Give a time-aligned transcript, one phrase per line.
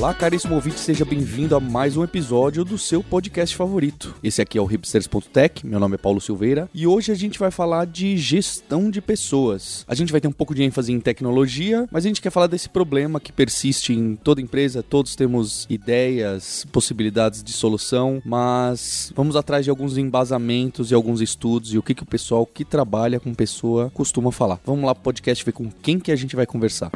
[0.00, 4.14] Olá, caríssimo ouvinte, seja bem-vindo a mais um episódio do seu podcast favorito.
[4.24, 7.50] Esse aqui é o hipsters.tech, meu nome é Paulo Silveira e hoje a gente vai
[7.50, 9.84] falar de gestão de pessoas.
[9.86, 12.46] A gente vai ter um pouco de ênfase em tecnologia, mas a gente quer falar
[12.46, 19.36] desse problema que persiste em toda empresa, todos temos ideias, possibilidades de solução, mas vamos
[19.36, 23.20] atrás de alguns embasamentos e alguns estudos e o que, que o pessoal que trabalha
[23.20, 24.60] com pessoa costuma falar.
[24.64, 26.90] Vamos lá pro podcast ver com quem que a gente vai conversar.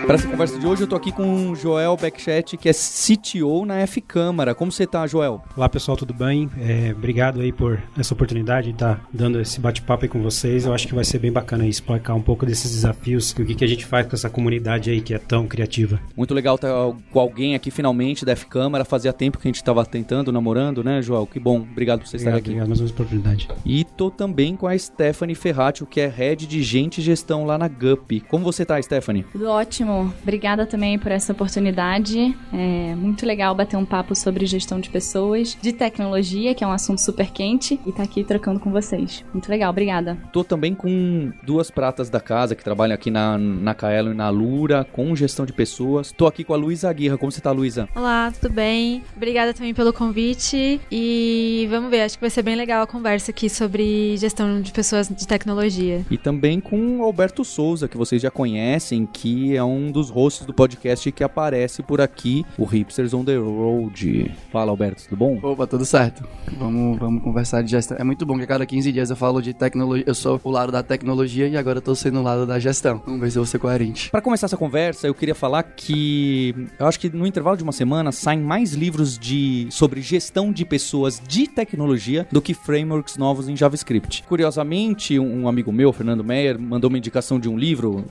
[0.07, 3.65] Para essa conversa de hoje, eu tô aqui com o Joel Beckchat, que é CTO
[3.65, 4.55] na F Câmara.
[4.55, 5.43] Como você tá, Joel?
[5.57, 6.51] Olá, pessoal, tudo bem?
[6.59, 10.65] É, obrigado aí por essa oportunidade de estar tá dando esse bate-papo aí com vocês.
[10.65, 13.47] Eu acho que vai ser bem bacana aí explicar um pouco desses desafios e o
[13.47, 16.01] que, que a gente faz com essa comunidade aí que é tão criativa.
[16.17, 18.85] Muito legal estar tá com alguém aqui finalmente da F Câmara.
[18.85, 21.27] Fazia tempo que a gente estava tentando, namorando, né, Joel?
[21.27, 21.61] Que bom.
[21.61, 22.51] Obrigado por você obrigado, estar aqui.
[22.51, 23.49] Obrigado mais uma oportunidade.
[23.65, 27.57] E tô também com a Stephanie Ferratio, que é Head de Gente e Gestão lá
[27.57, 28.21] na GUP.
[28.23, 29.25] Como você tá, Stephanie?
[29.31, 29.90] Tudo ótimo.
[30.23, 32.37] Obrigada também por essa oportunidade.
[32.53, 36.73] É muito legal bater um papo sobre gestão de pessoas, de tecnologia, que é um
[36.73, 39.25] assunto super quente, e tá aqui trocando com vocês.
[39.33, 40.17] Muito legal, obrigada.
[40.33, 44.29] Tô também com duas pratas da casa que trabalham aqui na, na Caelo e na
[44.29, 46.13] Lura, com gestão de pessoas.
[46.13, 47.19] Tô aqui com a Luísa Aguirra.
[47.19, 47.89] Como você tá, Luísa?
[47.95, 49.03] Olá, tudo bem?
[49.17, 50.81] Obrigada também pelo convite.
[50.91, 54.73] E vamos ver, acho que vai ser bem legal a conversa aqui sobre gestão de
[54.73, 56.05] pessoas de tecnologia.
[56.11, 60.45] E também com o Alberto Souza, que vocês já conhecem, que é um dos hosts
[60.45, 64.35] do podcast que aparece por aqui, o Hipsters on the Road.
[64.51, 65.39] Fala, Alberto, tudo bom?
[65.41, 66.27] Opa, tudo certo.
[66.59, 67.97] Vamos, vamos conversar de gestão.
[68.01, 70.05] É muito bom que a cada 15 dias eu falo de tecnologia.
[70.07, 73.01] Eu sou o lado da tecnologia e agora eu tô sendo o lado da gestão.
[73.07, 74.11] Vamos ver se eu vou ser coerente.
[74.11, 77.73] Para começar essa conversa, eu queria falar que eu acho que no intervalo de uma
[77.73, 83.49] semana saem mais livros de sobre gestão de pessoas de tecnologia do que frameworks novos
[83.49, 84.25] em JavaScript.
[84.25, 88.05] Curiosamente, um amigo meu, Fernando Meyer, mandou uma indicação de um livro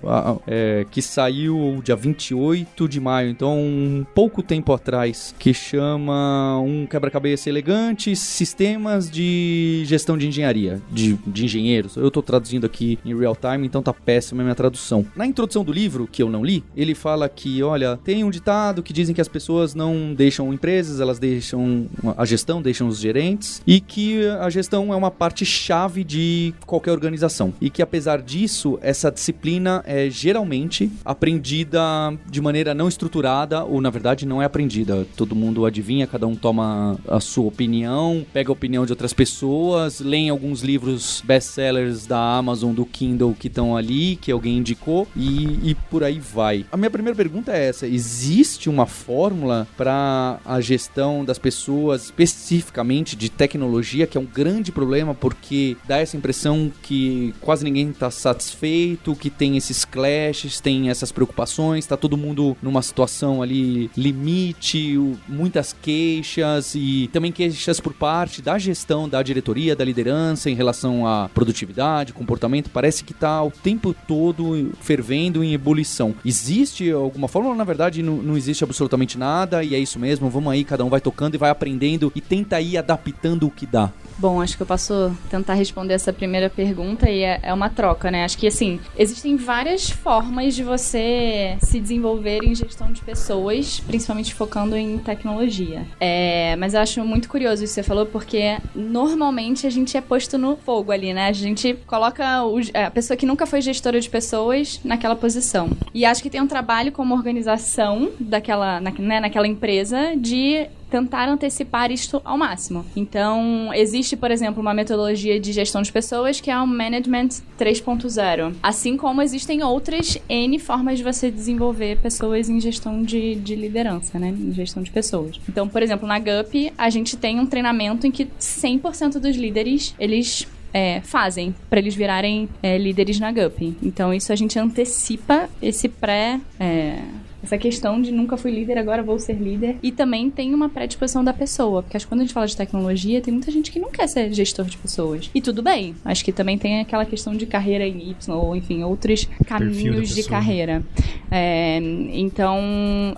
[0.48, 6.86] é, que saiu dia 28 de maio, então um pouco tempo atrás, que chama Um
[6.86, 11.96] Quebra-Cabeça Elegante, Sistemas de Gestão de Engenharia, de, de engenheiros.
[11.96, 15.06] Eu estou traduzindo aqui em real time, então tá péssima a minha tradução.
[15.16, 18.82] Na introdução do livro, que eu não li, ele fala que, olha, tem um ditado
[18.82, 21.88] que dizem que as pessoas não deixam empresas, elas deixam
[22.18, 26.92] a gestão, deixam os gerentes, e que a gestão é uma parte chave de qualquer
[26.92, 27.54] organização.
[27.60, 33.90] E que apesar disso, essa disciplina é geralmente aprendida de maneira não estruturada, ou na
[33.90, 35.06] verdade não é aprendida.
[35.16, 40.00] Todo mundo adivinha, cada um toma a sua opinião, pega a opinião de outras pessoas,
[40.00, 45.70] lê alguns livros best-sellers da Amazon, do Kindle que estão ali, que alguém indicou, e,
[45.70, 46.66] e por aí vai.
[46.72, 53.16] A minha primeira pergunta é essa: existe uma fórmula para a gestão das pessoas, especificamente
[53.16, 58.12] de tecnologia, que é um grande problema porque dá essa impressão que quase ninguém está
[58.12, 61.29] satisfeito, que tem esses clashes, tem essas preocupações,
[61.78, 64.98] está todo mundo numa situação ali limite,
[65.28, 71.08] muitas queixas e também queixas por parte da gestão, da diretoria, da liderança em relação
[71.08, 72.70] à produtividade, comportamento.
[72.70, 76.16] Parece que está o tempo todo fervendo em ebulição.
[76.26, 77.56] Existe alguma forma?
[77.56, 80.30] Na verdade, não, não existe absolutamente nada e é isso mesmo.
[80.30, 83.66] Vamos aí, cada um vai tocando e vai aprendendo e tenta ir adaptando o que
[83.66, 83.92] dá.
[84.18, 88.12] Bom, acho que eu posso tentar responder essa primeira pergunta e é, é uma troca,
[88.12, 88.26] né?
[88.26, 91.19] Acho que, assim, existem várias formas de você
[91.62, 95.86] se desenvolver em gestão de pessoas, principalmente focando em tecnologia.
[96.00, 100.02] É, mas eu acho muito curioso isso que você falou, porque normalmente a gente é
[100.02, 101.28] posto no fogo ali, né?
[101.28, 105.70] A gente coloca o, a pessoa que nunca foi gestora de pessoas naquela posição.
[105.94, 111.28] E acho que tem um trabalho como organização daquela, na, né, naquela empresa de tentar
[111.30, 112.86] antecipar isto ao máximo.
[112.96, 117.30] Então, existe, por exemplo, uma metodologia de gestão de pessoas que é o Management
[117.60, 118.56] 3.0.
[118.62, 124.18] Assim como existem outras N formas de você desenvolver pessoas em gestão de, de liderança,
[124.18, 124.30] né?
[124.30, 125.40] Em gestão de pessoas.
[125.48, 129.94] Então, por exemplo, na GUP, a gente tem um treinamento em que 100% dos líderes,
[130.00, 133.76] eles é, fazem para eles virarem é, líderes na GUP.
[133.82, 136.40] Então, isso a gente antecipa esse pré.
[136.60, 137.00] É,
[137.44, 139.78] essa questão de nunca fui líder, agora vou ser líder.
[139.82, 142.56] E também tem uma predisposição da pessoa, porque acho que quando a gente fala de
[142.56, 145.30] tecnologia, tem muita gente que não quer ser gestor de pessoas.
[145.34, 145.96] E tudo bem.
[146.04, 150.24] Acho que também tem aquela questão de carreira em Y, ou enfim, outros caminhos de
[150.24, 150.84] carreira.
[151.32, 151.80] É,
[152.14, 152.60] então,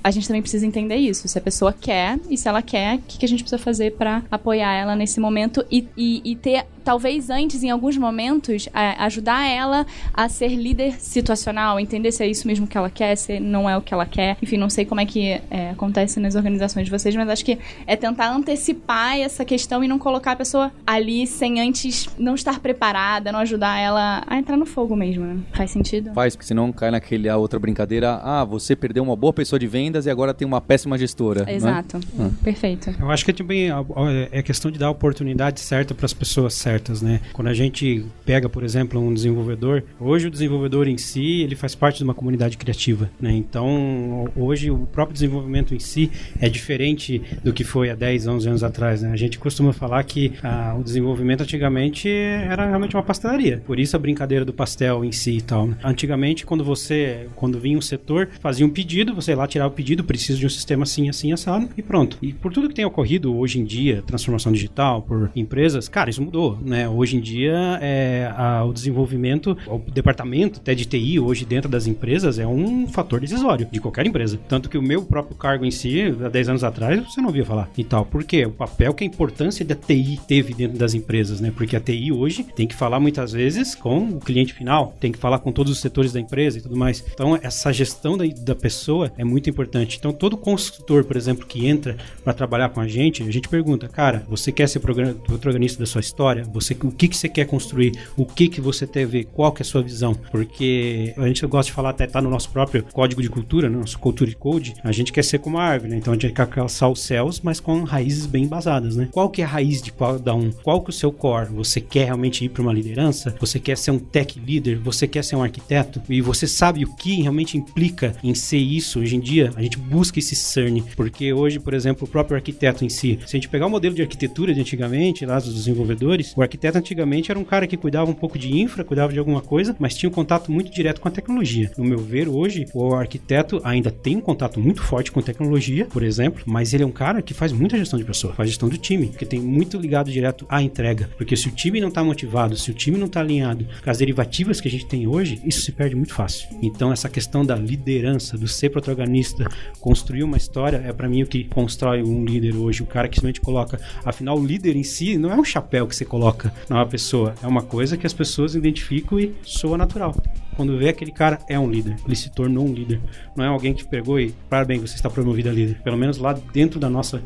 [0.04, 1.28] a gente também precisa entender isso.
[1.28, 3.94] Se a pessoa quer, e se ela quer, o que, que a gente precisa fazer
[3.94, 9.48] pra apoiar ela nesse momento e, e, e ter, talvez antes, em alguns momentos, ajudar
[9.48, 13.70] ela a ser líder situacional, entender se é isso mesmo que ela quer, se não
[13.70, 14.38] é o que ela quer.
[14.42, 17.58] Enfim, não sei como é que é, acontece nas organizações de vocês, mas acho que
[17.88, 22.60] é tentar antecipar essa questão e não colocar a pessoa ali sem antes não estar
[22.60, 25.38] preparada, não ajudar ela a entrar no fogo mesmo, né?
[25.54, 26.14] Faz sentido?
[26.14, 28.20] Faz, porque senão cai naquele a outra brincadeira.
[28.24, 31.46] Ah, você perdeu uma boa pessoa de vendas e agora tem uma péssima gestora.
[31.46, 31.54] né?
[31.56, 32.00] Exato.
[32.44, 32.94] Perfeito.
[33.00, 33.84] Eu acho que também a- a-
[34.32, 37.22] é questão de dar a oportunidade certa para as pessoas certas, né?
[37.34, 41.76] Quando a gente pega, por exemplo, um desenvolvedor, hoje o desenvolvedor em si, ele faz
[41.76, 43.32] parte de uma comunidade criativa, né?
[43.32, 44.01] Então,
[44.36, 48.64] hoje o próprio desenvolvimento em si é diferente do que foi há 10, 11 anos
[48.64, 49.12] atrás, né?
[49.12, 53.62] A gente costuma falar que ah, o desenvolvimento antigamente era realmente uma pastelaria.
[53.66, 55.68] Por isso a brincadeira do pastel em si e tal.
[55.68, 55.76] né?
[55.84, 60.04] Antigamente, quando você, quando vinha um setor, fazia um pedido, você lá tirava o pedido,
[60.04, 62.18] preciso de um sistema assim, assim, assado, e pronto.
[62.22, 66.22] E por tudo que tem ocorrido hoje em dia, transformação digital, por empresas, cara, isso
[66.22, 66.88] mudou, né?
[66.90, 71.88] Hoje em dia, é, a- o desenvolvimento, o departamento até de TI hoje dentro das
[71.88, 74.40] empresas é um fator decisório de qualquer empresa.
[74.48, 77.46] Tanto que o meu próprio cargo em si, há 10 anos atrás, você não ouvia
[77.46, 78.06] falar e tal.
[78.06, 78.46] Por quê?
[78.46, 81.52] O papel que a importância da TI teve dentro das empresas, né?
[81.56, 85.18] Porque a TI hoje tem que falar muitas vezes com o cliente final, tem que
[85.18, 87.04] falar com todos os setores da empresa e tudo mais.
[87.14, 89.98] Então, essa gestão da, da pessoa é muito importante.
[89.98, 93.88] Então, todo consultor, por exemplo, que entra para trabalhar com a gente, a gente pergunta,
[93.88, 96.44] cara, você quer ser protagonista da sua história?
[96.54, 97.92] Você, o que, que você quer construir?
[98.16, 99.26] O que, que você a ver?
[99.26, 100.14] Qual que é a sua visão?
[100.14, 103.81] Porque a gente gosta de falar, até tá no nosso próprio código de cultura, né?
[103.82, 105.98] Nosso Culture Code, a gente quer ser como a árvore, né?
[105.98, 109.10] Então a gente quer alcançar os céus, mas com raízes bem embasadas, né?
[109.12, 110.52] Qual que é a raiz de cada um?
[110.52, 111.54] Qual que é o seu core?
[111.54, 113.36] Você quer realmente ir para uma liderança?
[113.40, 114.80] Você quer ser um tech leader?
[114.82, 116.02] Você quer ser um arquiteto?
[116.10, 119.52] E você sabe o que realmente implica em ser isso hoje em dia?
[119.56, 123.36] A gente busca esse CERN, porque hoje, por exemplo, o próprio arquiteto em si, se
[123.36, 127.32] a gente pegar o modelo de arquitetura de antigamente, lá dos desenvolvedores, o arquiteto antigamente
[127.32, 130.10] era um cara que cuidava um pouco de infra, cuidava de alguma coisa, mas tinha
[130.10, 131.72] um contato muito direto com a tecnologia.
[131.78, 136.04] No meu ver, hoje, o arquiteto ainda tem um contato muito forte com tecnologia, por
[136.04, 138.78] exemplo, mas ele é um cara que faz muita gestão de pessoa, faz gestão do
[138.78, 141.10] time, que tem muito ligado direto à entrega.
[141.18, 143.98] Porque se o time não tá motivado, se o time não tá alinhado com as
[143.98, 146.48] derivativas que a gente tem hoje, isso se perde muito fácil.
[146.62, 151.28] Então, essa questão da liderança, do ser protagonista, construir uma história, é para mim o
[151.28, 152.84] que constrói um líder hoje.
[152.84, 153.80] O cara que simplesmente coloca.
[154.04, 157.48] Afinal, o líder em si não é um chapéu que você coloca numa pessoa, é
[157.48, 160.16] uma coisa que as pessoas identificam e soa natural.
[160.56, 163.00] Quando vê aquele cara é um líder, ele se tornou um líder.
[163.36, 165.82] Não é alguém que pegou e, parabéns, você está promovido a líder.
[165.82, 167.22] Pelo menos lá dentro da nossa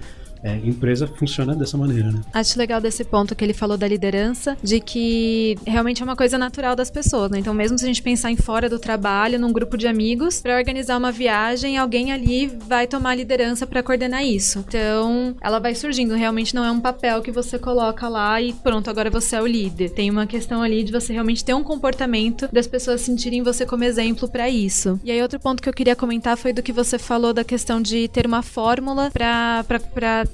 [0.45, 2.21] é, empresa funciona dessa maneira, né?
[2.31, 6.37] Acho legal desse ponto que ele falou da liderança, de que realmente é uma coisa
[6.37, 7.39] natural das pessoas, né?
[7.39, 10.55] Então, mesmo se a gente pensar em fora do trabalho, num grupo de amigos, para
[10.55, 14.63] organizar uma viagem, alguém ali vai tomar a liderança para coordenar isso.
[14.67, 16.13] Então, ela vai surgindo.
[16.13, 19.47] Realmente não é um papel que você coloca lá e pronto, agora você é o
[19.47, 19.89] líder.
[19.89, 23.83] Tem uma questão ali de você realmente ter um comportamento das pessoas sentirem você como
[23.83, 24.99] exemplo para isso.
[25.03, 27.81] E aí, outro ponto que eu queria comentar foi do que você falou da questão
[27.81, 29.63] de ter uma fórmula para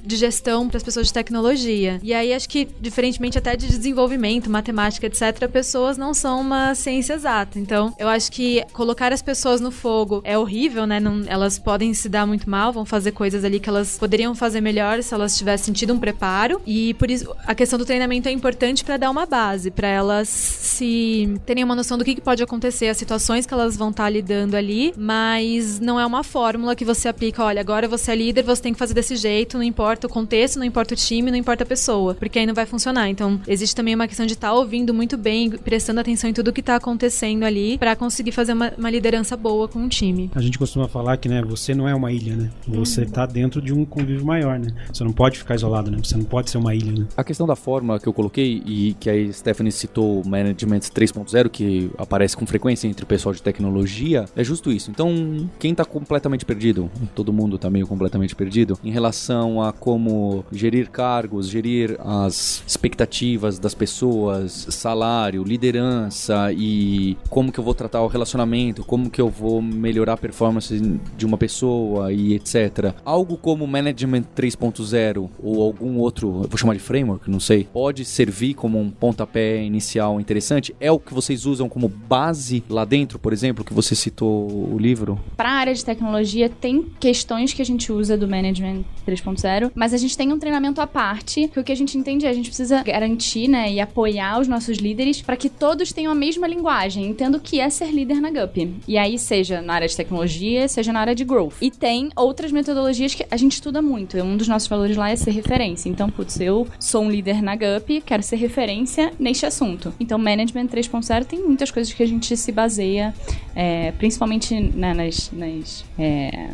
[0.03, 1.99] de gestão para as pessoas de tecnologia.
[2.03, 7.13] E aí acho que diferentemente até de desenvolvimento, matemática, etc, pessoas não são uma ciência
[7.13, 7.59] exata.
[7.59, 10.99] Então, eu acho que colocar as pessoas no fogo é horrível, né?
[10.99, 14.61] Não, elas podem se dar muito mal, vão fazer coisas ali que elas poderiam fazer
[14.61, 16.61] melhor se elas tivessem tido um preparo.
[16.65, 20.27] E por isso a questão do treinamento é importante para dar uma base, para elas
[20.27, 24.09] se terem uma noção do que, que pode acontecer, as situações que elas vão estar
[24.09, 28.43] lidando ali, mas não é uma fórmula que você aplica, olha, agora você é líder,
[28.43, 31.37] você tem que fazer desse jeito, não importa o contexto, não importa o time, não
[31.37, 33.09] importa a pessoa, porque aí não vai funcionar.
[33.09, 36.59] Então, existe também uma questão de estar ouvindo muito bem, prestando atenção em tudo que
[36.59, 40.29] está acontecendo ali, para conseguir fazer uma, uma liderança boa com o time.
[40.35, 42.51] A gente costuma falar que, né, você não é uma ilha, né?
[42.67, 44.67] Você tá dentro de um convívio maior, né?
[44.91, 45.97] Você não pode ficar isolado, né?
[46.03, 47.07] Você não pode ser uma ilha, né?
[47.15, 51.49] A questão da fórmula que eu coloquei e que a Stephanie citou, o Management 3.0,
[51.49, 54.91] que aparece com frequência entre o pessoal de tecnologia, é justo isso.
[54.91, 60.45] Então, quem tá completamente perdido, todo mundo tá meio completamente perdido, em relação a como
[60.51, 68.01] gerir cargos, gerir as expectativas das pessoas, salário, liderança e como que eu vou tratar
[68.01, 70.79] o relacionamento, como que eu vou melhorar a performance
[71.17, 72.93] de uma pessoa e etc.
[73.05, 78.53] Algo como Management 3.0 ou algum outro, vou chamar de framework, não sei, pode servir
[78.53, 80.75] como um pontapé inicial interessante?
[80.79, 84.77] É o que vocês usam como base lá dentro, por exemplo, que você citou o
[84.77, 85.19] livro?
[85.37, 89.93] Para a área de tecnologia, tem questões que a gente usa do Management 3.0, mas
[89.93, 92.33] a gente tem um treinamento à parte, que o que a gente entende é a
[92.33, 96.47] gente precisa garantir, né, e apoiar os nossos líderes para que todos tenham a mesma
[96.47, 98.73] linguagem, entendo o que é ser líder na GUP.
[98.87, 101.55] E aí, seja na área de tecnologia, seja na área de growth.
[101.61, 104.17] E tem outras metodologias que a gente estuda muito.
[104.17, 105.89] Um dos nossos valores lá é ser referência.
[105.89, 109.93] Então, putz, eu sou um líder na GUP, quero ser referência neste assunto.
[109.99, 113.13] Então, Management 3.0 tem muitas coisas que a gente se baseia,
[113.55, 116.49] é, principalmente né, nas, nas é,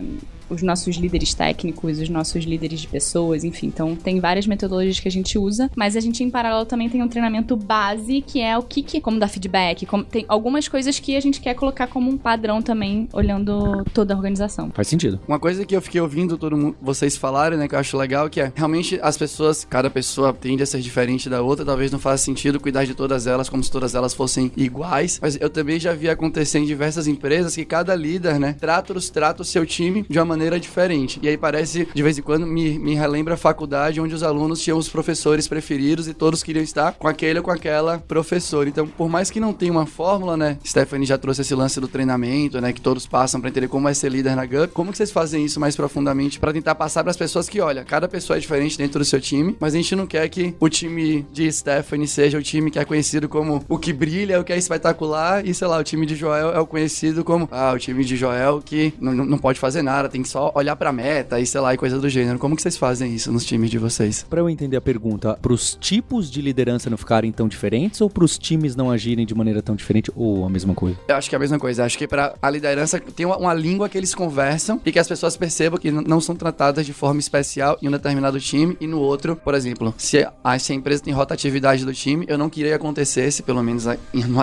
[0.49, 3.67] os nossos líderes técnicos, os nossos líderes de pessoas, enfim.
[3.67, 7.01] Então, tem várias metodologias que a gente usa, mas a gente, em paralelo, também tem
[7.01, 10.99] um treinamento base, que é o que, que como dar feedback, como, tem algumas coisas
[10.99, 14.71] que a gente quer colocar como um padrão também, olhando toda a organização.
[14.73, 15.19] Faz sentido.
[15.27, 18.29] Uma coisa que eu fiquei ouvindo todo mundo, vocês falarem, né, que eu acho legal,
[18.29, 21.99] que é realmente as pessoas, cada pessoa tende a ser diferente da outra, talvez não
[21.99, 25.79] faça sentido cuidar de todas elas como se todas elas fossem iguais, mas eu também
[25.79, 30.05] já vi acontecer em diversas empresas que cada líder, né, trata, trata o seu time
[30.09, 31.19] de uma maneira diferente.
[31.21, 34.61] E aí parece, de vez em quando, me, me relembra a faculdade onde os alunos
[34.61, 38.69] tinham os professores preferidos e todos queriam estar com aquele ou com aquela professora.
[38.69, 41.87] Então, por mais que não tenha uma fórmula, né, Stephanie já trouxe esse lance do
[41.87, 44.73] treinamento, né, que todos passam para entender como é ser líder na GUP.
[44.73, 47.83] Como que vocês fazem isso mais profundamente para tentar passar para as pessoas que, olha,
[47.83, 50.69] cada pessoa é diferente dentro do seu time, mas a gente não quer que o
[50.69, 54.53] time de Stephanie seja o time que é conhecido como o que brilha, o que
[54.53, 57.79] é espetacular, e sei lá, o time de Joel é o conhecido como, ah, o
[57.79, 61.39] time de Joel que não, não pode fazer nada, tem que só olhar pra meta
[61.39, 62.37] e sei lá, e coisa do gênero.
[62.39, 64.25] Como que vocês fazem isso nos times de vocês?
[64.29, 68.37] Para eu entender a pergunta, pros tipos de liderança não ficarem tão diferentes ou pros
[68.37, 70.97] times não agirem de maneira tão diferente ou a mesma coisa?
[71.07, 71.83] Eu acho que é a mesma coisa.
[71.83, 75.07] Acho que para a liderança tem uma, uma, língua que eles conversam e que as
[75.07, 78.99] pessoas percebam que não são tratadas de forma especial em um determinado time e no
[78.99, 82.71] outro, por exemplo, se a, se a empresa tem rotatividade do time, eu não queria
[82.71, 83.97] que acontecesse, pelo menos na,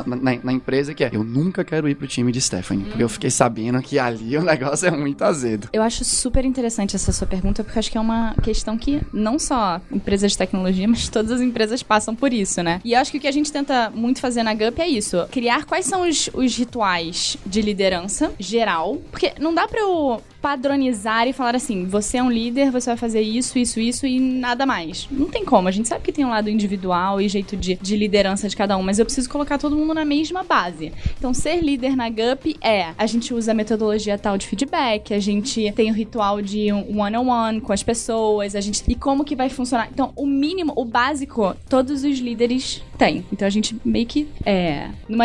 [0.07, 3.09] na, na, empresa, que é eu nunca quero ir pro time de Stephanie, porque eu
[3.09, 5.69] fiquei sabendo que ali o negócio é muito azedo.
[5.75, 9.41] Eu acho super interessante essa sua pergunta, porque acho que é uma questão que não
[9.41, 12.81] só empresas de tecnologia, mas todas as empresas passam por isso, né?
[12.85, 15.65] E acho que o que a gente tenta muito fazer na GUP é isso: criar
[15.65, 18.99] quais são os, os rituais de liderança geral.
[19.11, 22.99] Porque não dá pra eu padronizar e falar assim: você é um líder, você vai
[22.99, 25.09] fazer isso, isso, isso e nada mais.
[25.11, 25.69] Não tem como.
[25.69, 28.77] A gente sabe que tem um lado individual e jeito de, de liderança de cada
[28.77, 30.93] um, mas eu preciso colocar todo mundo na mesma base.
[31.17, 35.19] Então, ser líder na GUP é: a gente usa a metodologia tal de feedback, a
[35.19, 38.85] gente tem o ritual de one-on-one com as pessoas, a gente.
[38.87, 39.89] E como que vai funcionar?
[39.91, 43.25] Então, o mínimo, o básico, todos os líderes têm.
[43.33, 44.29] Então, a gente meio que.
[44.45, 44.91] É.
[45.09, 45.25] Numa,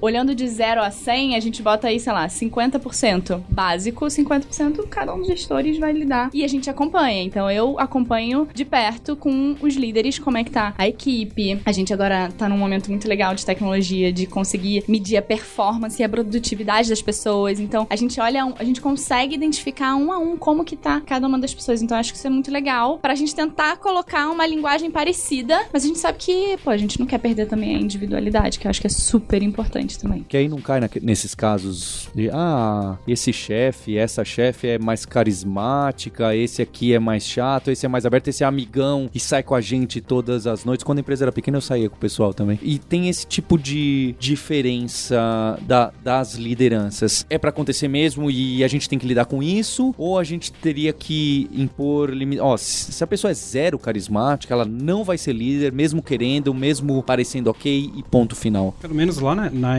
[0.00, 4.88] olhando de 0 a 100, a gente bota aí, sei lá, 50% básico, 50% 100%
[4.88, 6.30] cada um dos gestores vai lidar.
[6.32, 7.22] E a gente acompanha.
[7.22, 11.60] Então eu acompanho de perto com os líderes como é que tá a equipe.
[11.64, 16.00] A gente agora tá num momento muito legal de tecnologia, de conseguir medir a performance
[16.00, 17.60] e a produtividade das pessoas.
[17.60, 21.26] Então a gente olha, a gente consegue identificar um a um como que tá cada
[21.26, 21.82] uma das pessoas.
[21.82, 25.84] Então acho que isso é muito legal pra gente tentar colocar uma linguagem parecida, mas
[25.84, 28.70] a gente sabe que, pô, a gente não quer perder também a individualidade, que eu
[28.70, 30.24] acho que é super importante também.
[30.28, 35.04] Que aí não cai nesses casos de, ah, esse chefe, essa chefe chefe é mais
[35.04, 39.42] carismática, esse aqui é mais chato, esse é mais aberto, esse é amigão e sai
[39.42, 40.84] com a gente todas as noites.
[40.84, 42.56] Quando a empresa era pequena, eu saía com o pessoal também.
[42.62, 47.26] E tem esse tipo de diferença da, das lideranças.
[47.28, 49.92] É para acontecer mesmo e a gente tem que lidar com isso?
[49.98, 52.40] Ou a gente teria que impor limite?
[52.40, 57.02] Ó, se a pessoa é zero carismática, ela não vai ser líder, mesmo querendo, mesmo
[57.02, 58.72] parecendo ok e ponto final.
[58.80, 59.78] Pelo menos lá na, na,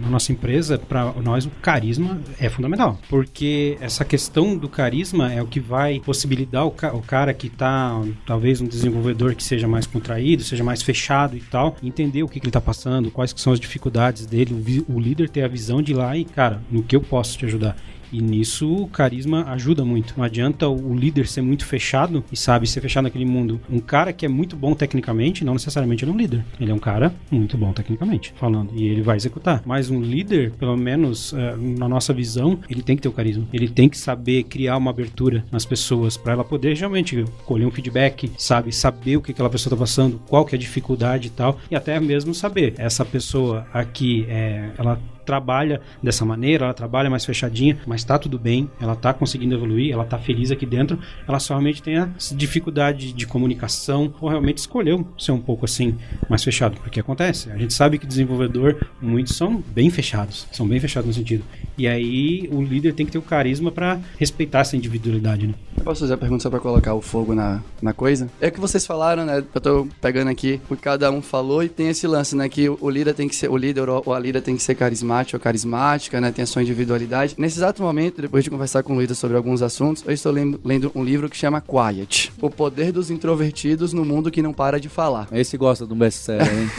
[0.00, 2.98] na nossa empresa, para nós o carisma é fundamental.
[3.10, 7.46] Porque essa questão do carisma é o que vai possibilitar o, ca o cara que
[7.46, 12.28] está, talvez um desenvolvedor que seja mais contraído, seja mais fechado e tal, entender o
[12.28, 14.54] que, que ele está passando, quais que são as dificuldades dele,
[14.88, 17.46] o, o líder ter a visão de lá e, cara, no que eu posso te
[17.46, 17.76] ajudar.
[18.12, 20.14] E nisso o carisma ajuda muito.
[20.16, 23.60] Não adianta o líder ser muito fechado e sabe ser fechado naquele mundo.
[23.70, 26.44] Um cara que é muito bom tecnicamente, não necessariamente ele é um líder.
[26.60, 28.70] Ele é um cara muito bom tecnicamente, falando.
[28.74, 29.62] E ele vai executar.
[29.64, 33.46] Mas um líder, pelo menos uh, na nossa visão, ele tem que ter o carisma.
[33.52, 37.70] Ele tem que saber criar uma abertura nas pessoas para ela poder realmente colher um
[37.70, 38.72] feedback, sabe?
[38.72, 41.58] Saber o que aquela pessoa está passando, qual que é a dificuldade e tal.
[41.70, 47.24] E até mesmo saber, essa pessoa aqui, é, ela trabalha dessa maneira, ela trabalha mais
[47.24, 51.38] fechadinha, mas tá tudo bem, ela tá conseguindo evoluir, ela tá feliz aqui dentro, ela
[51.38, 55.96] só realmente tem a dificuldade de comunicação ou realmente escolheu ser um pouco assim
[56.28, 57.50] mais fechado, porque acontece.
[57.50, 61.44] A gente sabe que desenvolvedor, muitos são bem fechados, são bem fechados no sentido.
[61.76, 65.54] E aí o líder tem que ter o carisma para respeitar essa individualidade, né?
[65.76, 68.30] Eu posso fazer a pergunta só pra colocar o fogo na, na coisa?
[68.40, 69.44] É o que vocês falaram, né?
[69.54, 72.48] Eu tô pegando aqui o que cada um falou e tem esse lance, né?
[72.48, 75.13] Que o líder tem que ser, o líder ou a líder tem que ser carismático
[75.36, 76.30] ou carismática, né?
[76.32, 77.34] Tem a sua individualidade.
[77.38, 80.90] Nesse exato momento, depois de conversar com o líder sobre alguns assuntos, eu estou lendo,
[80.94, 82.32] um livro que chama Quiet.
[82.40, 85.28] O poder dos introvertidos no mundo que não para de falar.
[85.32, 86.70] Esse gosta do best-seller, hein?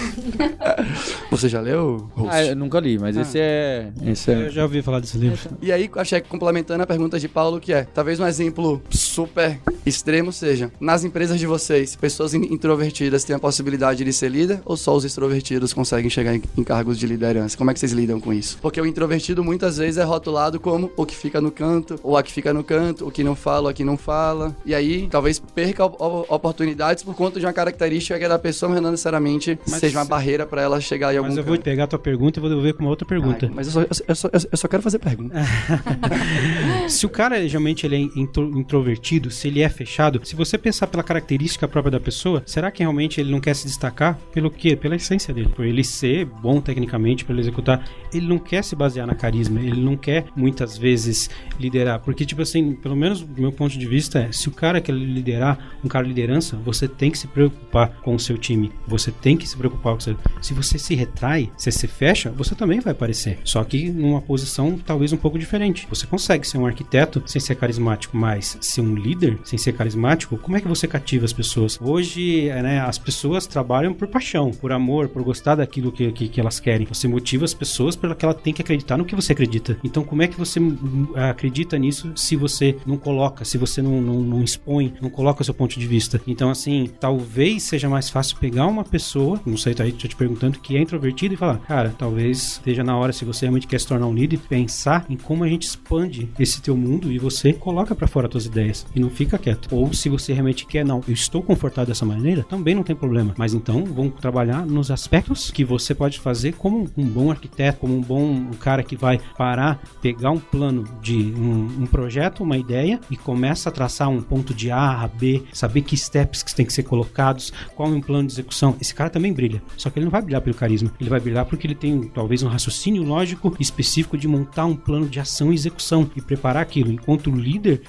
[1.31, 2.09] Você já leu?
[2.13, 2.29] Host?
[2.33, 3.91] ah, eu nunca li, mas esse é...
[4.05, 4.45] Esse é...
[4.47, 5.39] Eu já ouvi falar desse livro.
[5.61, 9.59] E aí, achei que complementando a pergunta de Paulo, que é, talvez um exemplo super
[9.85, 14.61] extremo seja, nas empresas de vocês, pessoas in- introvertidas têm a possibilidade de ser líder
[14.65, 17.57] ou só os extrovertidos conseguem chegar em, em cargos de liderança?
[17.57, 18.57] Como é que vocês lidam com isso?
[18.61, 22.23] Porque o introvertido muitas vezes é rotulado como o que fica no canto, ou a
[22.23, 24.55] que fica no canto, o que não fala, o que não fala.
[24.65, 28.81] E aí, talvez perca oportunidades por conta de uma característica que é da pessoa, mas
[28.81, 31.55] não necessariamente Mas seja uma se- barreira para ela chegar em algum Mas eu vou
[31.55, 31.63] canto.
[31.63, 33.45] pegar a tua pergunta e vou devolver com uma outra pergunta.
[33.45, 35.35] Ai, mas eu só, eu, só, eu só- quero fazer pergunta.
[36.89, 40.87] Se o cara realmente ele é intro- introvertido, se ele é fechado, se você pensar
[40.87, 44.75] pela característica própria da pessoa, será que realmente ele não quer se destacar pelo quê?
[44.75, 45.49] Pela essência dele.
[45.55, 49.59] Por ele ser bom tecnicamente, para ele executar, ele não quer se basear na carisma,
[49.59, 51.29] ele não quer muitas vezes
[51.59, 54.81] liderar, porque tipo assim, pelo menos do meu ponto de vista é, se o cara
[54.81, 58.71] quer liderar, um cara de liderança, você tem que se preocupar com o seu time,
[58.87, 60.17] você tem que se preocupar com o seu...
[60.41, 64.77] Se você se retrai, se se fecha, você também vai aparecer, só que numa posição
[64.77, 65.87] talvez um pouco diferente.
[65.89, 70.37] Você consegue ser um arquiteto sem ser carismático, mas ser um líder sem ser carismático,
[70.37, 71.79] como é que você cativa as pessoas?
[71.81, 76.27] Hoje, é, né, as pessoas trabalham por paixão, por amor, por gostar daquilo que, que,
[76.27, 76.87] que elas querem.
[76.87, 79.77] Você motiva as pessoas para que ela tem que acreditar no que você acredita.
[79.83, 84.01] Então, como é que você hum, acredita nisso se você não coloca, se você não,
[84.01, 86.21] não, não expõe, não coloca o seu ponto de vista?
[86.27, 90.59] Então, assim, talvez seja mais fácil pegar uma pessoa, não sei, tá aí te perguntando,
[90.59, 93.87] que é introvertida e falar, cara, talvez esteja na hora, se você realmente quer se
[93.87, 97.95] tornar um líder, pensar em como a gente expande esse teu mundo e você coloca
[97.95, 99.73] para fora as tuas ideias e não fica quieto.
[99.75, 103.33] Ou se você realmente quer, não, eu estou confortável dessa maneira, também não tem problema.
[103.37, 107.94] Mas então vamos trabalhar nos aspectos que você pode fazer como um bom arquiteto, como
[107.95, 112.57] um bom um cara que vai parar, pegar um plano de um, um projeto, uma
[112.57, 116.53] ideia e começa a traçar um ponto de A a B, saber que steps que
[116.53, 118.75] tem que ser colocados, qual é um plano de execução.
[118.79, 119.61] Esse cara também brilha.
[119.77, 122.43] Só que ele não vai brilhar pelo carisma, ele vai brilhar porque ele tem talvez
[122.43, 126.91] um raciocínio lógico específico de montar um plano de ação e execução e preparar aquilo.
[126.91, 127.81] Enquanto o líder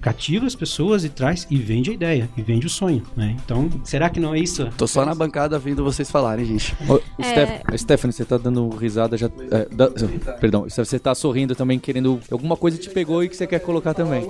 [0.00, 3.36] cativa as pessoas e traz e vende a ideia, e vende o sonho, né?
[3.44, 4.68] Então, será que não é isso?
[4.76, 6.74] Tô só na bancada vendo vocês falarem, gente.
[6.88, 7.22] Ô, É.
[7.24, 9.28] Steph- Stephanie, você tá dando risada já.
[9.56, 9.88] É, da-
[10.40, 12.20] perdão, você tá sorrindo também, querendo.
[12.30, 14.26] Alguma coisa te pegou e que você quer colocar também.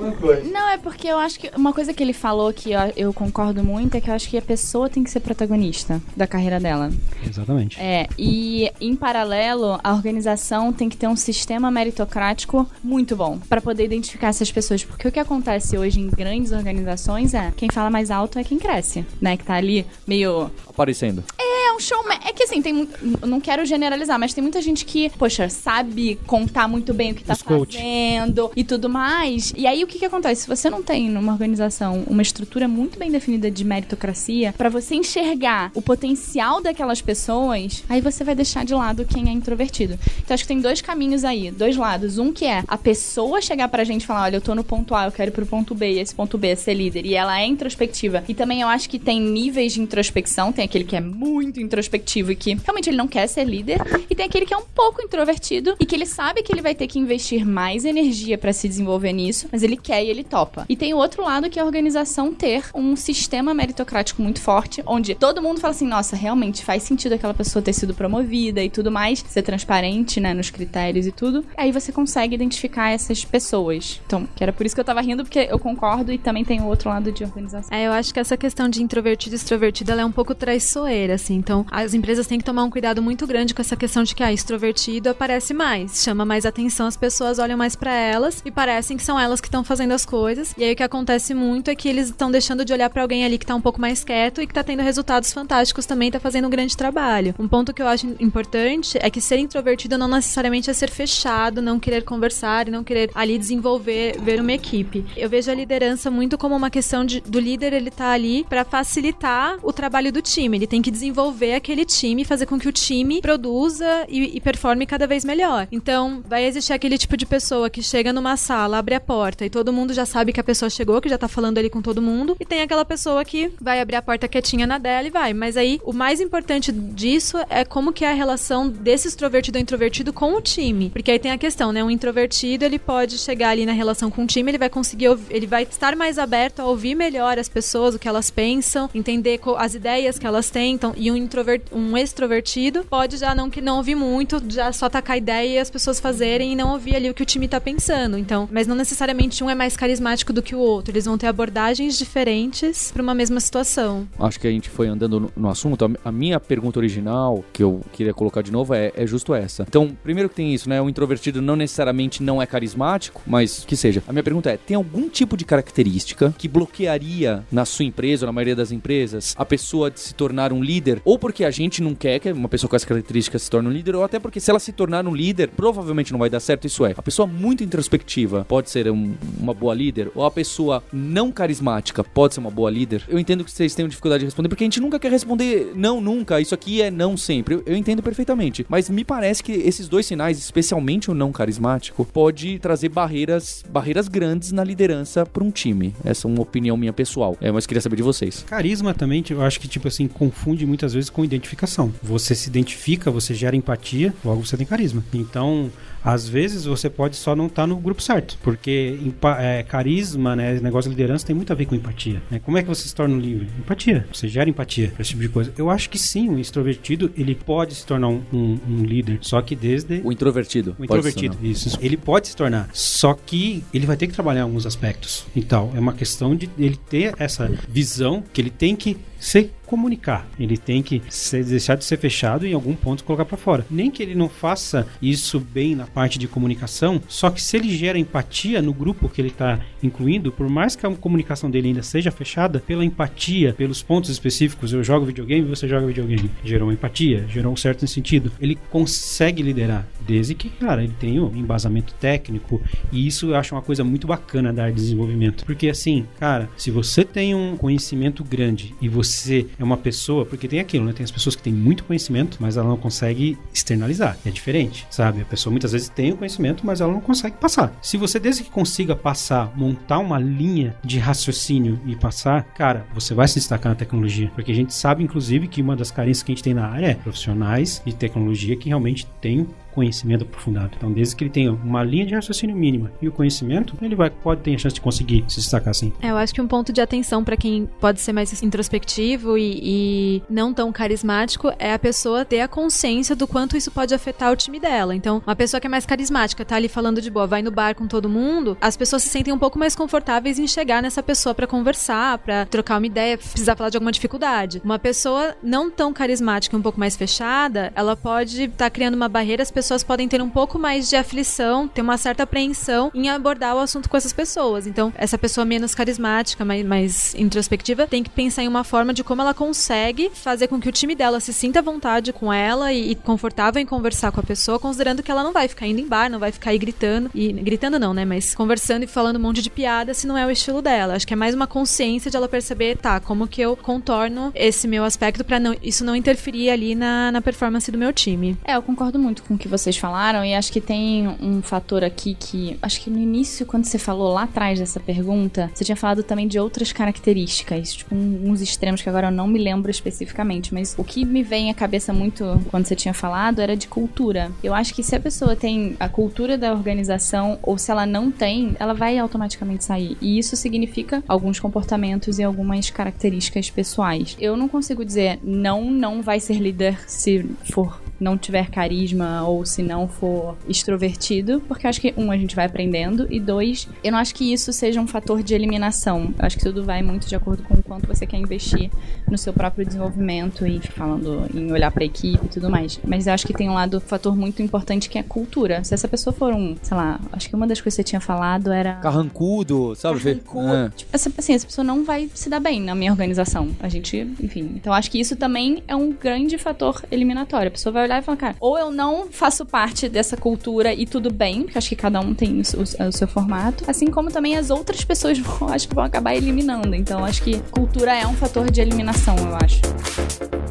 [0.53, 3.63] Não, é porque eu acho que uma coisa que ele falou que eu, eu concordo
[3.65, 6.91] muito é que eu acho que a pessoa tem que ser protagonista da carreira dela.
[7.27, 7.81] Exatamente.
[7.81, 13.61] É, e em paralelo, a organização tem que ter um sistema meritocrático muito bom pra
[13.61, 17.91] poder identificar essas pessoas, porque o que acontece hoje em grandes organizações é quem fala
[17.91, 21.25] mais alto é quem cresce, né, que tá ali meio Aparecendo.
[21.39, 22.19] é um showman.
[22.27, 22.89] É que assim, tem
[23.27, 27.25] não quero generalizar, mas tem muita gente que, poxa, sabe contar muito bem o que
[27.25, 27.77] tá Os coach.
[27.77, 29.53] fazendo e tudo mais.
[29.57, 30.43] E aí o que que acontece?
[30.43, 34.95] Se você não tem numa organização uma estrutura muito bem definida de meritocracia, pra você
[34.95, 39.99] enxergar o potencial daquelas pessoas, aí você vai deixar de lado quem é introvertido.
[40.19, 42.19] Então acho que tem dois caminhos aí, dois lados.
[42.19, 44.95] Um que é a pessoa chegar pra gente e falar, olha, eu tô no ponto
[44.95, 47.07] A, eu quero ir pro ponto B, e esse ponto B é ser líder.
[47.07, 48.25] E ela é introspectiva.
[48.29, 52.33] E também eu acho que tem níveis de introspecção, tem aquele que é muito introspectivo
[52.33, 54.94] e que realmente ele não quer ser líder, e tem aquele que é um pouco
[55.03, 58.69] introvertido e que ele sabe que ele vai ter que investir mais energia pra se
[58.69, 60.65] desenvolver nisso, mas ele quer e ele topa.
[60.69, 64.83] E tem o outro lado que é a organização ter um sistema meritocrático muito forte,
[64.87, 68.71] onde todo mundo fala assim, nossa, realmente faz sentido aquela pessoa ter sido promovida e
[68.71, 71.45] tudo mais, ser transparente, né, nos critérios e tudo.
[71.57, 74.01] Aí você consegue identificar essas pessoas.
[74.07, 76.61] Então, que era por isso que eu tava rindo, porque eu concordo e também tem
[76.61, 77.77] o outro lado de organização.
[77.77, 81.15] É, eu acho que essa questão de introvertido e extrovertido ela é um pouco traiçoeira,
[81.15, 81.35] assim.
[81.35, 84.23] Então, as empresas têm que tomar um cuidado muito grande com essa questão de que,
[84.23, 88.97] ah, extrovertido aparece mais, chama mais atenção, as pessoas olham mais pra elas e parecem
[88.97, 90.55] que são elas que estão fazendo as coisas.
[90.57, 93.25] E aí o que acontece muito é que eles estão deixando de olhar pra alguém
[93.25, 96.21] ali que tá um pouco mais quieto e que tá tendo resultados fantásticos também, tá
[96.21, 97.35] fazendo um grande trabalho.
[97.39, 101.63] Um ponto que eu acho importante é que ser introvertido não necessariamente é ser fechado,
[101.63, 105.05] não querer conversar e não querer ali desenvolver, ver uma equipe.
[105.17, 108.65] Eu vejo a liderança muito como uma questão de, do líder ele tá ali pra
[108.65, 110.57] facilitar o trabalho do time.
[110.57, 114.41] Ele tem que desenvolver desenvolver aquele time, fazer com que o time produza e, e
[114.41, 115.69] performe cada vez melhor.
[115.71, 119.51] Então, vai existir aquele tipo de pessoa que chega numa sala, abre a porta e
[119.51, 122.03] todo mundo já sabe que a pessoa chegou, que já tá falando ali com todo
[122.03, 125.33] mundo, e tem aquela pessoa que vai abrir a porta quietinha na dela e vai.
[125.33, 129.63] Mas aí, o mais importante disso é como que é a relação desse extrovertido ou
[129.63, 130.91] introvertido com o time.
[130.91, 131.83] Porque aí tem a questão, né?
[131.83, 135.47] Um introvertido, ele pode chegar ali na relação com o time, ele vai conseguir, ele
[135.47, 139.75] vai estar mais aberto a ouvir melhor as pessoas, o que elas pensam, entender as
[139.75, 140.75] ideias que elas têm.
[140.75, 144.89] Então, e um, introvert, um extrovertido pode já não, que não ouvir muito, já só
[144.89, 147.61] tacar ideia e as pessoas fazerem e não ouvir ali o que o time tá
[147.61, 148.19] pensando.
[148.19, 150.93] Então, mas não necessariamente um é mais carismático do que o outro.
[150.93, 154.07] Eles vão ter abordagens diferentes para uma mesma situação.
[154.19, 155.91] Acho que a gente foi andando no, assunto.
[156.05, 159.65] A minha pergunta original, que eu queria colocar de novo, é, é justo essa.
[159.69, 160.81] Então, primeiro que tem isso, né?
[160.81, 164.03] O introvertido não necessariamente não é carismático, mas que seja.
[164.07, 168.27] A minha pergunta é: tem algum tipo de característica que bloquearia na sua empresa ou
[168.27, 171.01] na maioria das empresas a pessoa de se tornar um líder?
[171.05, 173.73] Ou porque a gente não quer que uma pessoa com essa característica se torne um
[173.73, 176.67] líder, ou até porque se ela se tornar um líder, provavelmente não vai dar certo.
[176.67, 180.83] Isso é, a pessoa muito introspectiva pode ser um, uma boa líder, ou a pessoa
[180.93, 183.05] não carismática pode ser uma boa líder.
[183.09, 186.01] Eu entendo que vocês tenham dificuldade de responder, porque a gente nunca quer responder não,
[186.01, 186.41] nunca.
[186.41, 187.55] Isso aqui é não sempre.
[187.55, 188.65] Eu, eu entendo perfeitamente.
[188.69, 194.09] Mas me parece que esses dois sinais, especialmente o não carismático, pode trazer barreiras, barreiras
[194.09, 195.95] grandes na liderança para um time.
[196.05, 197.37] Essa é uma opinião minha pessoal.
[197.41, 198.45] É, mas queria saber de vocês.
[198.47, 201.93] Carisma também, eu acho que, tipo assim, confunde muitas vezes com identificação.
[202.03, 205.05] Você se identifica, você gera empatia, logo você tem carisma.
[205.13, 205.71] Então,
[206.05, 208.99] às vezes você pode só não estar tá no grupo certo, porque
[209.39, 212.23] é, carisma, né, negócio de liderança tem muito a ver com empatia.
[212.31, 212.39] Né?
[212.45, 213.49] Como é que você se torna um líder?
[213.59, 214.07] Empatia.
[214.13, 215.53] Você gera empatia esse tipo de coisa.
[215.57, 219.41] Eu acho que sim, o extrovertido ele pode se tornar um, um, um líder, só
[219.41, 220.77] que desde o introvertido.
[220.79, 221.79] O introvertido, isso.
[221.81, 225.27] Ele pode se tornar, só que ele vai ter que trabalhar alguns aspectos.
[225.35, 230.29] Então é uma questão de ele ter essa visão que ele tem que se comunicar.
[230.39, 233.67] Ele tem que ser, deixar de ser fechado e em algum ponto colocar para fora.
[233.71, 237.75] Nem que ele não faça isso bem na parte de comunicação, só que se ele
[237.75, 241.83] gera empatia no grupo que ele está incluindo, por mais que a comunicação dele ainda
[241.83, 247.25] seja fechada, pela empatia, pelos pontos específicos, eu jogo videogame, você joga videogame, gerou empatia,
[247.27, 248.31] gerou um certo sentido.
[248.39, 252.61] Ele consegue liderar, desde que, cara, ele tenha um embasamento técnico
[252.93, 256.51] e isso eu acho uma coisa muito bacana da área de desenvolvimento, porque assim, cara,
[256.59, 260.85] se você tem um conhecimento grande e você você é uma pessoa, porque tem aquilo,
[260.85, 260.93] né?
[260.93, 264.17] Tem as pessoas que têm muito conhecimento, mas ela não consegue externalizar.
[264.25, 265.23] É diferente, sabe?
[265.23, 267.77] A pessoa muitas vezes tem o conhecimento, mas ela não consegue passar.
[267.83, 273.15] Se você, desde que consiga passar, montar uma linha de raciocínio e passar, cara, você
[273.15, 274.31] vai se destacar na tecnologia.
[274.35, 276.87] Porque a gente sabe, inclusive, que uma das carências que a gente tem na área
[276.87, 280.71] é profissionais de tecnologia que realmente têm conhecimento aprofundado.
[280.77, 284.09] Então, desde que ele tenha uma linha de raciocínio mínima e o conhecimento, ele vai,
[284.09, 285.93] pode ter a chance de conseguir se destacar assim.
[286.01, 289.61] É, eu acho que um ponto de atenção para quem pode ser mais introspectivo e,
[289.63, 294.33] e, não tão carismático é a pessoa ter a consciência do quanto isso pode afetar
[294.33, 294.95] o time dela.
[294.95, 297.75] Então, uma pessoa que é mais carismática, tá ali falando de boa, vai no bar
[297.75, 301.35] com todo mundo, as pessoas se sentem um pouco mais confortáveis em chegar nessa pessoa
[301.35, 304.61] para conversar, para trocar uma ideia, precisar falar de alguma dificuldade.
[304.65, 309.09] Uma pessoa não tão carismática, um pouco mais fechada, ela pode estar tá criando uma
[309.09, 312.91] barreira, as pessoas pessoas podem ter um pouco mais de aflição, ter uma certa apreensão
[312.95, 314.67] em abordar o assunto com essas pessoas.
[314.67, 319.03] Então, essa pessoa menos carismática, mais, mais introspectiva, tem que pensar em uma forma de
[319.03, 322.75] como ela consegue fazer com que o time dela se sinta à vontade com ela
[322.75, 325.81] e, e confortável em conversar com a pessoa, considerando que ela não vai ficar indo
[325.81, 328.05] em bar, não vai ficar aí gritando, e gritando não, né?
[328.05, 330.95] Mas conversando e falando um monte de piada se não é o estilo dela.
[330.95, 334.69] Acho que é mais uma consciência de ela perceber, tá, como que eu contorno esse
[334.69, 338.37] meu aspecto para não, isso não interferir ali na, na performance do meu time.
[338.45, 341.85] É, eu concordo muito com o que vocês falaram, e acho que tem um fator
[341.85, 342.59] aqui que.
[342.63, 346.27] Acho que no início, quando você falou lá atrás dessa pergunta, você tinha falado também
[346.27, 350.85] de outras características, tipo uns extremos que agora eu não me lembro especificamente, mas o
[350.85, 354.31] que me vem à cabeça muito quando você tinha falado era de cultura.
[354.43, 358.11] Eu acho que se a pessoa tem a cultura da organização, ou se ela não
[358.11, 359.97] tem, ela vai automaticamente sair.
[360.01, 364.17] E isso significa alguns comportamentos e algumas características pessoais.
[364.21, 369.44] Eu não consigo dizer não, não vai ser líder se for não tiver carisma ou
[369.45, 373.69] se não for extrovertido, porque eu acho que, um, a gente vai aprendendo, e dois,
[373.83, 376.15] eu não acho que isso seja um fator de eliminação.
[376.19, 378.71] Eu acho que tudo vai muito de acordo com o quanto você quer investir
[379.11, 382.81] no seu próprio desenvolvimento e falando em olhar para a equipe e tudo mais.
[382.87, 385.63] Mas eu acho que tem um lado, fator muito importante que é a cultura.
[385.65, 388.01] Se essa pessoa for um, sei lá, acho que uma das coisas que você tinha
[388.01, 388.75] falado era.
[388.75, 390.01] Carrancudo, sabe?
[390.01, 390.55] Carrancudo.
[390.55, 390.71] É.
[390.71, 393.51] Tipo, essa, assim, essa pessoa não vai se dar bem na minha organização.
[393.61, 394.53] A gente, enfim.
[394.57, 397.49] Então acho que isso também é um grande fator eliminatório.
[397.49, 400.87] A pessoa vai olhar e falar, cara, ou eu não faço parte dessa cultura e
[400.87, 404.37] tudo bem, porque acho que cada um tem o, o, seu formato, assim como também
[404.37, 406.73] as outras pessoas vão, acho que vão acabar eliminando.
[406.75, 410.44] Então acho que cultura é um fator de eliminação, eu acho.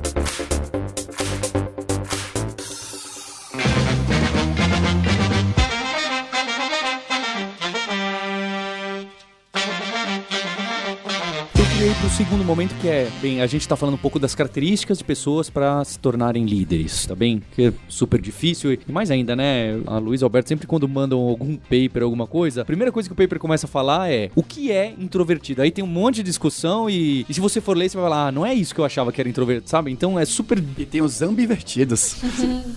[12.13, 15.49] Segundo momento que é, bem, a gente tá falando um pouco das características de pessoas
[15.49, 17.41] para se tornarem líderes, tá bem?
[17.55, 19.79] Que é super difícil e mais ainda, né?
[19.87, 23.15] A Luiz Alberto sempre quando mandam algum paper, alguma coisa, a primeira coisa que o
[23.15, 25.63] paper começa a falar é o que é introvertido.
[25.63, 28.27] Aí tem um monte de discussão e, e se você for ler, você vai falar,
[28.27, 29.91] ah, não é isso que eu achava que era introvertido, sabe?
[29.91, 30.63] Então é super.
[30.77, 32.17] E tem os ambivertidos.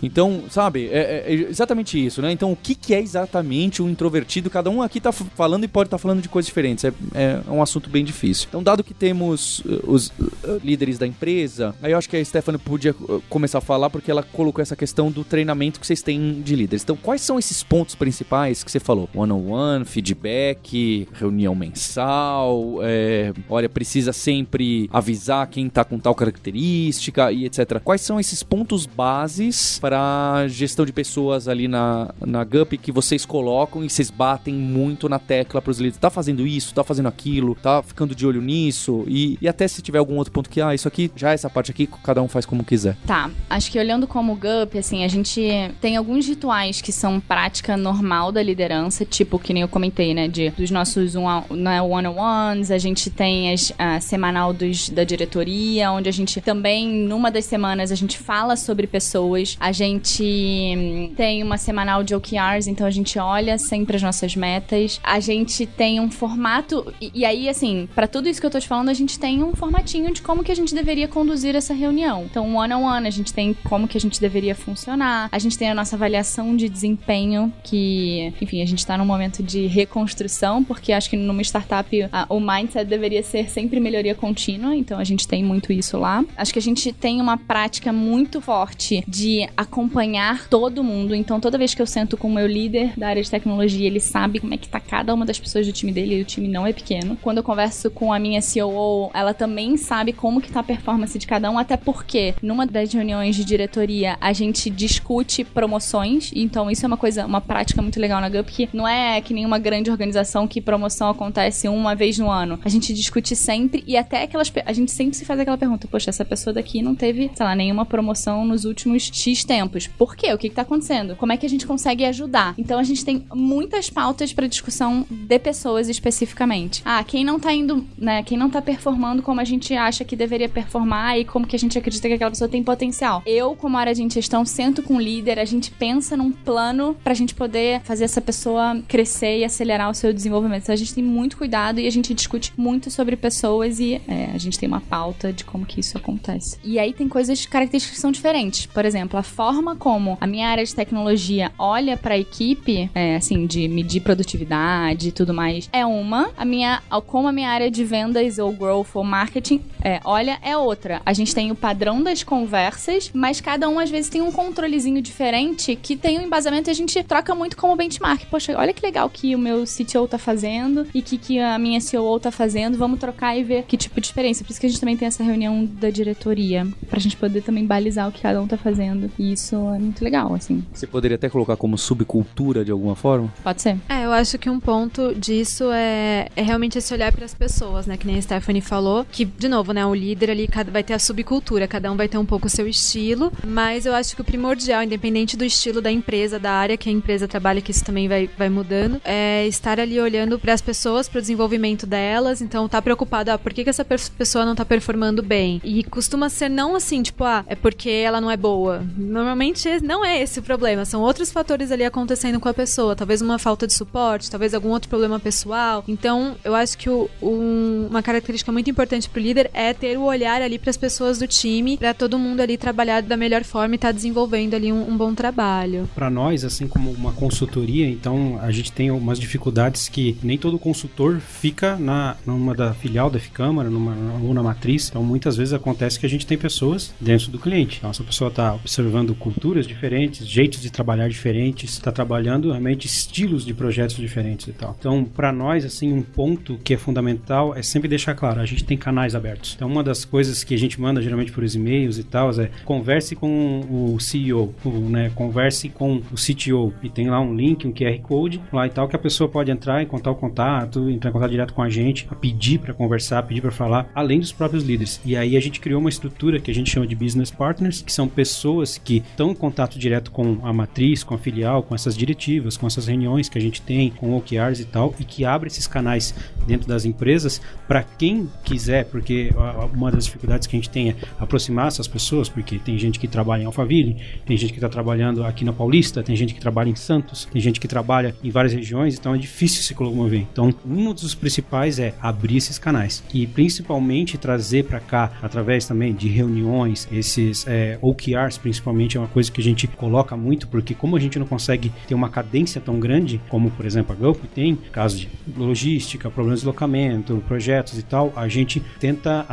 [0.03, 2.31] Então, sabe, é, é exatamente isso, né?
[2.33, 4.49] Então, o que, que é exatamente um introvertido?
[4.49, 6.85] Cada um aqui tá falando e pode estar tá falando de coisas diferentes.
[6.85, 8.47] É, é, um assunto bem difícil.
[8.49, 12.25] Então, dado que temos uh, os uh, líderes da empresa, aí eu acho que a
[12.25, 16.03] Stephanie podia uh, começar a falar porque ela colocou essa questão do treinamento que vocês
[16.03, 16.83] têm de líderes.
[16.83, 19.09] Então, quais são esses pontos principais que você falou?
[19.15, 27.45] One-on-one, feedback, reunião mensal, é, olha, precisa sempre avisar quem tá com tal característica e
[27.45, 27.81] etc.
[27.83, 33.25] Quais são esses pontos bases para gestão de pessoas ali na, na GUP que vocês
[33.25, 35.99] colocam e vocês batem muito na tecla para os líderes?
[35.99, 39.81] Tá fazendo isso, tá fazendo aquilo, tá ficando de olho nisso e, e até se
[39.83, 42.45] tiver algum outro ponto que, ah, isso aqui, já essa parte aqui, cada um faz
[42.45, 42.97] como quiser.
[43.07, 45.41] Tá, acho que olhando como GUP, assim, a gente
[45.81, 50.29] tem alguns rituais que são prática normal da liderança, tipo, que nem eu comentei, né,
[50.29, 51.15] de, dos nossos
[51.51, 57.31] né, one-on-ones, a gente tem a semanal dos, da diretoria, onde a gente também, numa
[57.31, 62.69] das semanas, a gente fala sobre pessoas, a gente hum, tem uma semanal de OKRs,
[62.69, 67.25] então a gente olha sempre as nossas metas, a gente tem um formato, e, e
[67.25, 70.13] aí, assim, para tudo isso que eu tô te falando, a gente tem um formatinho
[70.13, 72.25] de como que a gente deveria conduzir essa reunião.
[72.25, 75.57] Então, one-on-one, -on -one, a gente tem como que a gente deveria funcionar, a gente
[75.57, 80.65] tem a nossa avaliação de desempenho, que, enfim, a gente tá num momento de reconstrução,
[80.65, 85.05] porque acho que numa startup a, o mindset deveria ser sempre melhoria contínua, então a
[85.05, 86.25] gente tem muito isso lá.
[86.37, 91.59] Acho que a gente tem uma prática muito forte de acompanhar todo mundo, então toda
[91.59, 94.55] vez que eu sento com o meu líder da área de tecnologia, ele sabe como
[94.55, 96.73] é que tá cada uma das pessoas do time dele, e o time não é
[96.73, 97.17] pequeno.
[97.21, 101.19] Quando eu converso com a minha COO, ela também sabe como que tá a performance
[101.19, 106.71] de cada um, até porque numa das reuniões de diretoria a gente discute promoções, então
[106.71, 109.59] isso é uma coisa, uma prática muito legal na GUP, que não é que nenhuma
[109.59, 112.59] grande organização que promoção acontece uma vez no ano.
[112.65, 114.53] A gente discute sempre e até aquelas.
[114.65, 117.55] A gente sempre se faz aquela pergunta: poxa, essa pessoa daqui não teve, sei lá,
[117.55, 119.87] nenhuma promoção nos últimos X tempos.
[119.87, 120.33] Por quê?
[120.33, 121.17] O que, que tá acontecendo?
[121.17, 122.55] Como é que a gente consegue ajudar?
[122.59, 126.83] Então a gente tem muitas pautas para discussão de pessoas especificamente.
[126.85, 128.23] Ah, quem não tá indo, né?
[128.23, 128.86] Quem não tá performando
[129.23, 132.31] como a gente acha que deveria performar e como que a gente acredita que aquela
[132.31, 133.23] pessoa tem potencial.
[133.27, 137.15] Eu, como área de gestão, sento com o líder, a gente pensa num plano pra
[137.15, 140.63] gente poder fazer essa pessoa crescer e acelerar o seu desenvolvimento.
[140.63, 144.31] Então a gente tem muito cuidado e a gente discute muito sobre pessoas e é,
[144.35, 146.59] a gente tem uma pauta de como que isso acontece.
[146.65, 148.67] E aí tem coisas, características que são diferentes.
[148.67, 153.17] Por exemplo, a forma como a minha área de tecnologia olha para a equipe, é,
[153.17, 156.31] assim, de medir produtividade e tudo mais, é uma.
[156.37, 160.57] A minha, como a minha área de vendas ou growth ou marketing é, olha, é
[160.57, 161.01] outra.
[161.07, 165.01] A gente tem o padrão das conversas, mas cada um às vezes tem um controlezinho
[165.01, 168.27] diferente que tem um embasamento e a gente troca muito como benchmark.
[168.27, 171.81] Poxa, olha que legal que o meu CTO tá fazendo e que, que a minha
[171.81, 172.77] CEO tá fazendo.
[172.77, 174.43] Vamos trocar e ver que tipo de diferença.
[174.43, 177.65] Por isso que a gente também tem essa reunião da diretoria, pra gente poder também
[177.65, 179.11] balizar o que cada um tá fazendo.
[179.19, 180.65] E isso é muito legal, assim.
[180.73, 183.33] Você poderia até colocar como subcultura de alguma forma?
[183.45, 183.77] Pode ser.
[183.89, 187.87] É, eu acho que um ponto disso é, é realmente esse olhar para as pessoas,
[187.87, 187.97] né?
[187.97, 189.85] Que nem a Stephanie falou, que, de novo, né?
[189.87, 192.67] O líder ali vai ter a subcultura, cada um vai ter um pouco o seu
[192.67, 196.89] estilo, mas eu acho que o primordial, independente do estilo da empresa, da área que
[196.89, 200.61] a empresa trabalha, que isso também vai, vai mudando, é estar ali olhando para as
[200.61, 204.55] pessoas, para o desenvolvimento delas, então tá preocupado, ah, por que, que essa pessoa não
[204.55, 205.61] tá performando bem?
[205.65, 208.85] E costuma ser não assim, tipo, ah, é porque ela não é boa.
[208.97, 213.21] Normalmente não é esse o problema, são outros fatores ali acontecendo com a pessoa, talvez
[213.23, 215.85] uma falta de suporte, talvez algum outro problema pessoal.
[215.87, 220.03] Então, eu acho que o, um, uma característica muito importante pro líder é ter o
[220.03, 223.75] olhar ali para as pessoas do time, para todo mundo ali trabalhar da melhor forma
[223.75, 225.89] e estar tá desenvolvendo ali um, um bom trabalho.
[225.95, 230.59] Para nós, assim como uma consultoria, então a gente tem umas dificuldades que nem todo
[230.59, 234.89] consultor fica na numa da filial da Ficâmara, numa ou na matriz.
[234.89, 237.79] Então muitas vezes acontece que a gente tem pessoas dentro do cliente.
[237.79, 243.45] Então essa pessoa está observando culturas diferentes, jeitos de trabalhar diferentes, está trabalhando realmente estilos
[243.45, 244.77] de projetos diferentes e tal.
[244.79, 248.65] Então para nós assim um ponto que é fundamental é sempre deixar claro, a gente
[248.65, 249.55] tem canais abertos.
[249.57, 253.15] Então uma das coisas que a gente manda geralmente por e-mails e tal é converse
[253.15, 254.55] com o CEO,
[254.91, 258.71] né, converse com o CTO e tem lá um link, um QR Code lá e
[258.71, 261.63] tal que a pessoa pode entrar e contar o contato, entrar em contato direto com
[261.63, 265.01] a gente, pedir para conversar, pedir para falar, além dos próprios líderes.
[265.05, 267.93] E aí a gente criou uma estrutura que a gente chama de business partners, que
[267.93, 271.97] são pessoas que estão em contato direto com a matriz, com a filial, com essas
[271.97, 275.49] diretivas, com essas reuniões que a gente tem, com OKRs e tal, e que abre
[275.49, 276.15] esses canais
[276.47, 279.31] dentro das empresas para quem quiser, porque
[279.75, 283.09] uma das dificuldades que a gente tem é aproximar essas pessoas, porque tem gente que
[283.09, 286.69] trabalha em Alphaville, tem gente que está trabalhando aqui na Paulista, tem gente que trabalha
[286.69, 290.21] em Santos, tem gente que trabalha em várias regiões, então é difícil se locomover.
[290.33, 295.95] Então, um dos principais é abrir esses canais e principalmente trazer para cá, através também
[295.95, 300.75] de reuniões, esses é, OKRs, principalmente, é uma coisa que a gente coloca muito, porque
[300.75, 304.21] como a gente não consegue ter uma cadência tão grande, como por exemplo a Gulf
[304.35, 309.27] tem, caso de logística, problemas de deslocamento, projetos e tal, a gente tenta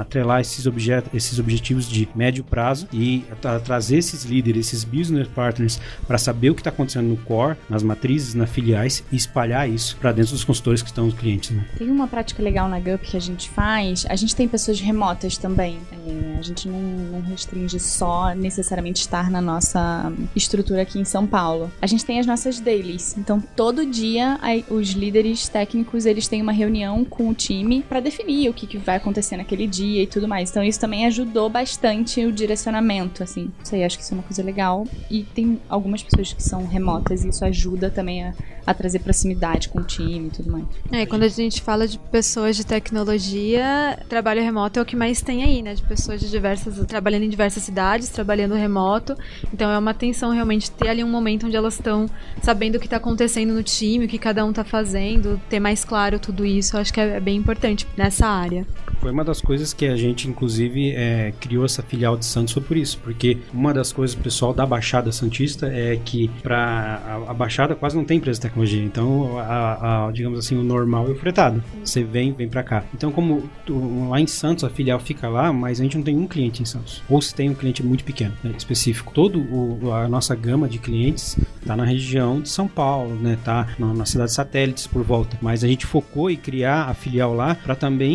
[0.00, 0.64] atrelar esses,
[1.12, 3.24] esses objetivos de médio prazo e
[3.64, 7.82] trazer esses líderes, esses business partners, para saber o que está acontecendo no core, nas
[7.82, 11.50] matrizes, nas filiais e espalhar isso para dentro dos consultores que estão nos clientes.
[11.50, 11.64] Né?
[11.76, 14.06] Tem uma prática legal na GUP que a gente faz.
[14.08, 15.78] A gente tem pessoas remotas também.
[15.92, 21.26] É, a gente não, não restringe só necessariamente estar na nossa estrutura aqui em São
[21.26, 21.70] Paulo.
[21.80, 23.16] A gente tem as nossas dailies.
[23.16, 28.27] Então, todo dia, os líderes técnicos eles têm uma reunião com o time para definir
[28.48, 30.50] o que, que vai acontecer naquele dia e tudo mais.
[30.50, 33.50] Então, isso também ajudou bastante o direcionamento, assim.
[33.72, 34.86] Não acho que isso é uma coisa legal.
[35.10, 38.34] E tem algumas pessoas que são remotas e isso ajuda também a,
[38.66, 40.64] a trazer proximidade com o time e tudo mais.
[40.92, 45.22] É, quando a gente fala de pessoas de tecnologia, trabalho remoto é o que mais
[45.22, 45.74] tem aí, né?
[45.74, 49.16] De pessoas de diversas, trabalhando em diversas cidades, trabalhando remoto.
[49.52, 52.06] Então é uma atenção realmente ter ali um momento onde elas estão
[52.42, 55.84] sabendo o que está acontecendo no time, o que cada um está fazendo, ter mais
[55.84, 56.76] claro tudo isso.
[56.76, 58.66] Acho que é bem importante nessa área.
[59.00, 62.62] Foi uma das coisas que a gente, inclusive, é, criou essa filial de Santos foi
[62.62, 67.34] por isso, porque uma das coisas pessoal da Baixada Santista é que para a, a,
[67.34, 71.10] Baixada quase não tem empresa de tecnologia, então a, a, digamos assim o normal é
[71.10, 71.62] o fretado.
[71.84, 72.84] Você vem, vem para cá.
[72.92, 76.16] Então como tu, lá em Santos a filial fica lá, mas a gente não tem
[76.16, 79.12] um cliente em Santos, ou se tem um cliente muito pequeno, né, específico.
[79.14, 83.38] Todo o, a nossa gama de clientes está na região de São Paulo, né?
[83.44, 87.34] Tá na, na cidade satélites por volta, mas a gente focou em criar a filial
[87.34, 88.07] lá para também